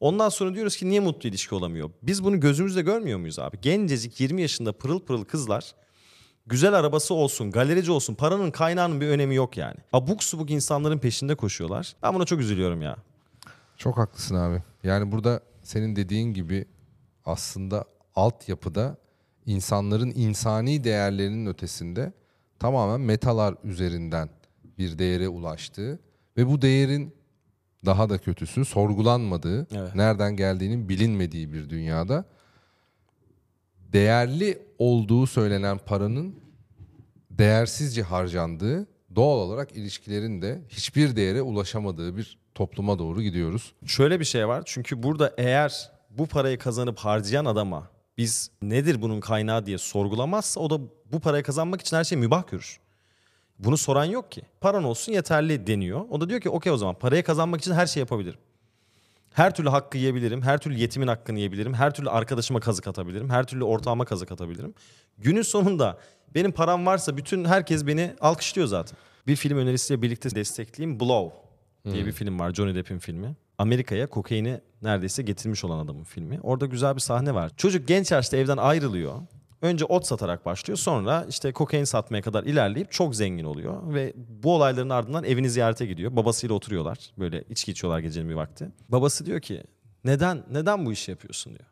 Ondan 0.00 0.28
sonra 0.28 0.54
diyoruz 0.54 0.76
ki 0.76 0.88
niye 0.88 1.00
mutlu 1.00 1.28
ilişki 1.28 1.54
olamıyor? 1.54 1.90
Biz 2.02 2.24
bunu 2.24 2.40
gözümüzle 2.40 2.82
görmüyor 2.82 3.18
muyuz 3.18 3.38
abi? 3.38 3.60
Gencecik 3.62 4.20
20 4.20 4.42
yaşında 4.42 4.72
pırıl 4.72 5.00
pırıl 5.00 5.24
kızlar 5.24 5.74
Güzel 6.48 6.74
arabası 6.74 7.14
olsun, 7.14 7.50
galerici 7.50 7.92
olsun, 7.92 8.14
paranın 8.14 8.50
kaynağının 8.50 9.00
bir 9.00 9.08
önemi 9.08 9.34
yok 9.34 9.56
yani. 9.56 9.76
Abuk 9.92 10.24
subuk 10.24 10.50
insanların 10.50 10.98
peşinde 10.98 11.34
koşuyorlar. 11.34 11.96
Ben 12.02 12.14
buna 12.14 12.24
çok 12.24 12.40
üzülüyorum 12.40 12.82
ya. 12.82 12.96
Çok 13.76 13.98
haklısın 13.98 14.34
abi. 14.34 14.62
Yani 14.82 15.12
burada 15.12 15.40
senin 15.62 15.96
dediğin 15.96 16.34
gibi 16.34 16.64
aslında 17.24 17.84
altyapıda 18.14 18.96
insanların 19.46 20.12
insani 20.16 20.84
değerlerinin 20.84 21.46
ötesinde 21.46 22.12
tamamen 22.58 23.00
metalar 23.00 23.54
üzerinden 23.64 24.28
bir 24.78 24.98
değere 24.98 25.28
ulaştığı 25.28 25.98
ve 26.36 26.46
bu 26.46 26.62
değerin 26.62 27.14
daha 27.84 28.10
da 28.10 28.18
kötüsü 28.18 28.64
sorgulanmadığı, 28.64 29.66
Evet. 29.76 29.94
nereden 29.94 30.36
geldiğinin 30.36 30.88
bilinmediği 30.88 31.52
bir 31.52 31.70
dünyada 31.70 32.24
değerli 33.92 34.58
olduğu 34.78 35.26
söylenen 35.26 35.78
paranın 35.78 36.34
değersizce 37.30 38.02
harcandığı, 38.02 38.86
doğal 39.14 39.38
olarak 39.38 39.72
ilişkilerin 39.72 40.42
de 40.42 40.62
hiçbir 40.68 41.16
değere 41.16 41.42
ulaşamadığı 41.42 42.16
bir 42.16 42.38
topluma 42.54 42.98
doğru 42.98 43.22
gidiyoruz. 43.22 43.72
Şöyle 43.86 44.20
bir 44.20 44.24
şey 44.24 44.48
var. 44.48 44.62
Çünkü 44.66 45.02
burada 45.02 45.34
eğer 45.36 45.90
bu 46.10 46.26
parayı 46.26 46.58
kazanıp 46.58 46.98
harcayan 46.98 47.44
adama 47.44 47.90
biz 48.18 48.50
nedir 48.62 49.02
bunun 49.02 49.20
kaynağı 49.20 49.66
diye 49.66 49.78
sorgulamazsa 49.78 50.60
o 50.60 50.70
da 50.70 50.80
bu 51.12 51.20
parayı 51.20 51.42
kazanmak 51.42 51.80
için 51.80 51.96
her 51.96 52.04
şeyi 52.04 52.18
mübah 52.18 52.46
görür. 52.50 52.80
Bunu 53.58 53.76
soran 53.76 54.04
yok 54.04 54.32
ki. 54.32 54.42
Paran 54.60 54.84
olsun 54.84 55.12
yeterli 55.12 55.66
deniyor. 55.66 56.04
O 56.10 56.20
da 56.20 56.28
diyor 56.28 56.40
ki 56.40 56.50
okey 56.50 56.72
o 56.72 56.76
zaman 56.76 56.94
parayı 56.94 57.22
kazanmak 57.22 57.60
için 57.60 57.72
her 57.72 57.86
şey 57.86 58.00
yapabilirim. 58.00 58.38
Her 59.32 59.54
türlü 59.54 59.68
hakkı 59.68 59.98
yiyebilirim. 59.98 60.42
Her 60.42 60.58
türlü 60.58 60.78
yetimin 60.78 61.06
hakkını 61.06 61.38
yiyebilirim. 61.38 61.74
Her 61.74 61.94
türlü 61.94 62.10
arkadaşıma 62.10 62.60
kazık 62.60 62.86
atabilirim. 62.86 63.30
Her 63.30 63.46
türlü 63.46 63.64
ortağıma 63.64 64.04
kazık 64.04 64.32
atabilirim. 64.32 64.74
Günün 65.18 65.42
sonunda 65.42 65.98
benim 66.34 66.52
param 66.52 66.86
varsa 66.86 67.16
bütün 67.16 67.44
herkes 67.44 67.86
beni 67.86 68.14
alkışlıyor 68.20 68.68
zaten. 68.68 68.98
Bir 69.26 69.36
film 69.36 69.58
önerisiyle 69.58 70.02
birlikte 70.02 70.34
destekleyeyim. 70.34 71.00
Blow 71.00 71.36
diye 71.92 72.06
bir 72.06 72.12
film 72.12 72.38
var. 72.38 72.54
Johnny 72.54 72.74
Depp'in 72.74 72.98
filmi. 72.98 73.36
Amerika'ya 73.58 74.06
kokaini 74.06 74.60
neredeyse 74.86 75.22
getirmiş 75.22 75.64
olan 75.64 75.84
adamın 75.84 76.04
filmi. 76.04 76.40
Orada 76.42 76.66
güzel 76.66 76.94
bir 76.94 77.00
sahne 77.00 77.34
var. 77.34 77.52
Çocuk 77.56 77.88
genç 77.88 78.10
yaşta 78.10 78.36
evden 78.36 78.56
ayrılıyor. 78.56 79.14
Önce 79.62 79.84
ot 79.84 80.06
satarak 80.06 80.46
başlıyor. 80.46 80.78
Sonra 80.78 81.26
işte 81.28 81.52
kokain 81.52 81.84
satmaya 81.84 82.22
kadar 82.22 82.44
ilerleyip 82.44 82.92
çok 82.92 83.16
zengin 83.16 83.44
oluyor. 83.44 83.94
Ve 83.94 84.12
bu 84.16 84.54
olayların 84.54 84.90
ardından 84.90 85.24
evini 85.24 85.50
ziyarete 85.50 85.86
gidiyor. 85.86 86.16
Babasıyla 86.16 86.54
oturuyorlar. 86.54 86.98
Böyle 87.18 87.44
içki 87.50 87.72
içiyorlar 87.72 87.98
gecenin 88.00 88.28
bir 88.28 88.34
vakti. 88.34 88.68
Babası 88.88 89.26
diyor 89.26 89.40
ki 89.40 89.62
neden 90.04 90.44
neden 90.50 90.86
bu 90.86 90.92
işi 90.92 91.10
yapıyorsun 91.10 91.52
diyor. 91.52 91.68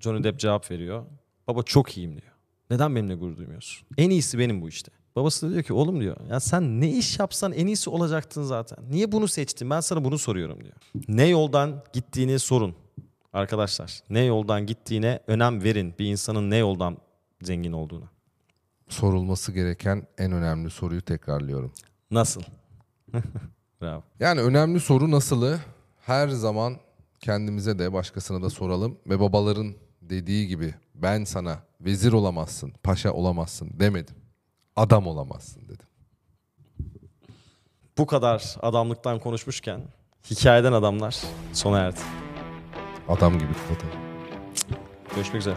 Johnny 0.00 0.24
Depp 0.24 0.38
cevap 0.38 0.70
veriyor. 0.70 1.04
Baba 1.48 1.62
çok 1.62 1.96
iyiyim 1.96 2.12
diyor. 2.12 2.32
Neden 2.70 2.96
benimle 2.96 3.14
gurur 3.14 3.36
duymuyorsun? 3.36 3.86
En 3.98 4.10
iyisi 4.10 4.38
benim 4.38 4.62
bu 4.62 4.68
işte. 4.68 4.92
Babası 5.16 5.46
da 5.46 5.52
diyor 5.52 5.62
ki 5.62 5.72
oğlum 5.72 6.00
diyor 6.00 6.16
ya 6.30 6.40
sen 6.40 6.80
ne 6.80 6.90
iş 6.90 7.18
yapsan 7.18 7.52
en 7.52 7.66
iyisi 7.66 7.90
olacaktın 7.90 8.42
zaten. 8.42 8.78
Niye 8.90 9.12
bunu 9.12 9.28
seçtin? 9.28 9.70
Ben 9.70 9.80
sana 9.80 10.04
bunu 10.04 10.18
soruyorum 10.18 10.64
diyor. 10.64 10.74
Ne 11.08 11.26
yoldan 11.26 11.82
gittiğini 11.92 12.38
sorun. 12.38 12.74
Arkadaşlar 13.32 14.00
ne 14.10 14.20
yoldan 14.20 14.66
gittiğine 14.66 15.20
önem 15.26 15.64
verin 15.64 15.94
bir 15.98 16.06
insanın 16.06 16.50
ne 16.50 16.56
yoldan 16.56 16.96
zengin 17.42 17.72
olduğuna. 17.72 18.04
Sorulması 18.88 19.52
gereken 19.52 20.06
en 20.18 20.32
önemli 20.32 20.70
soruyu 20.70 21.02
tekrarlıyorum. 21.02 21.72
Nasıl? 22.10 22.42
Bravo. 23.82 24.02
Yani 24.20 24.40
önemli 24.40 24.80
soru 24.80 25.10
nasılı 25.10 25.60
her 26.00 26.28
zaman 26.28 26.76
kendimize 27.20 27.78
de 27.78 27.92
başkasına 27.92 28.42
da 28.42 28.50
soralım 28.50 28.98
ve 29.06 29.20
babaların 29.20 29.74
dediği 30.02 30.46
gibi 30.48 30.74
ben 30.94 31.24
sana 31.24 31.58
vezir 31.80 32.12
olamazsın, 32.12 32.72
paşa 32.82 33.12
olamazsın 33.12 33.70
demedim. 33.80 34.16
Adam 34.76 35.06
olamazsın 35.06 35.62
dedim. 35.68 35.86
Bu 37.98 38.06
kadar 38.06 38.56
adamlıktan 38.62 39.18
konuşmuşken 39.18 39.80
hikayeden 40.30 40.72
adamlar 40.72 41.16
sona 41.52 41.78
erdi. 41.78 42.00
Adam 43.08 43.38
gibi 43.38 43.52
kapatalım. 43.52 44.02
Görüşmek 45.14 45.40
üzere. 45.40 45.56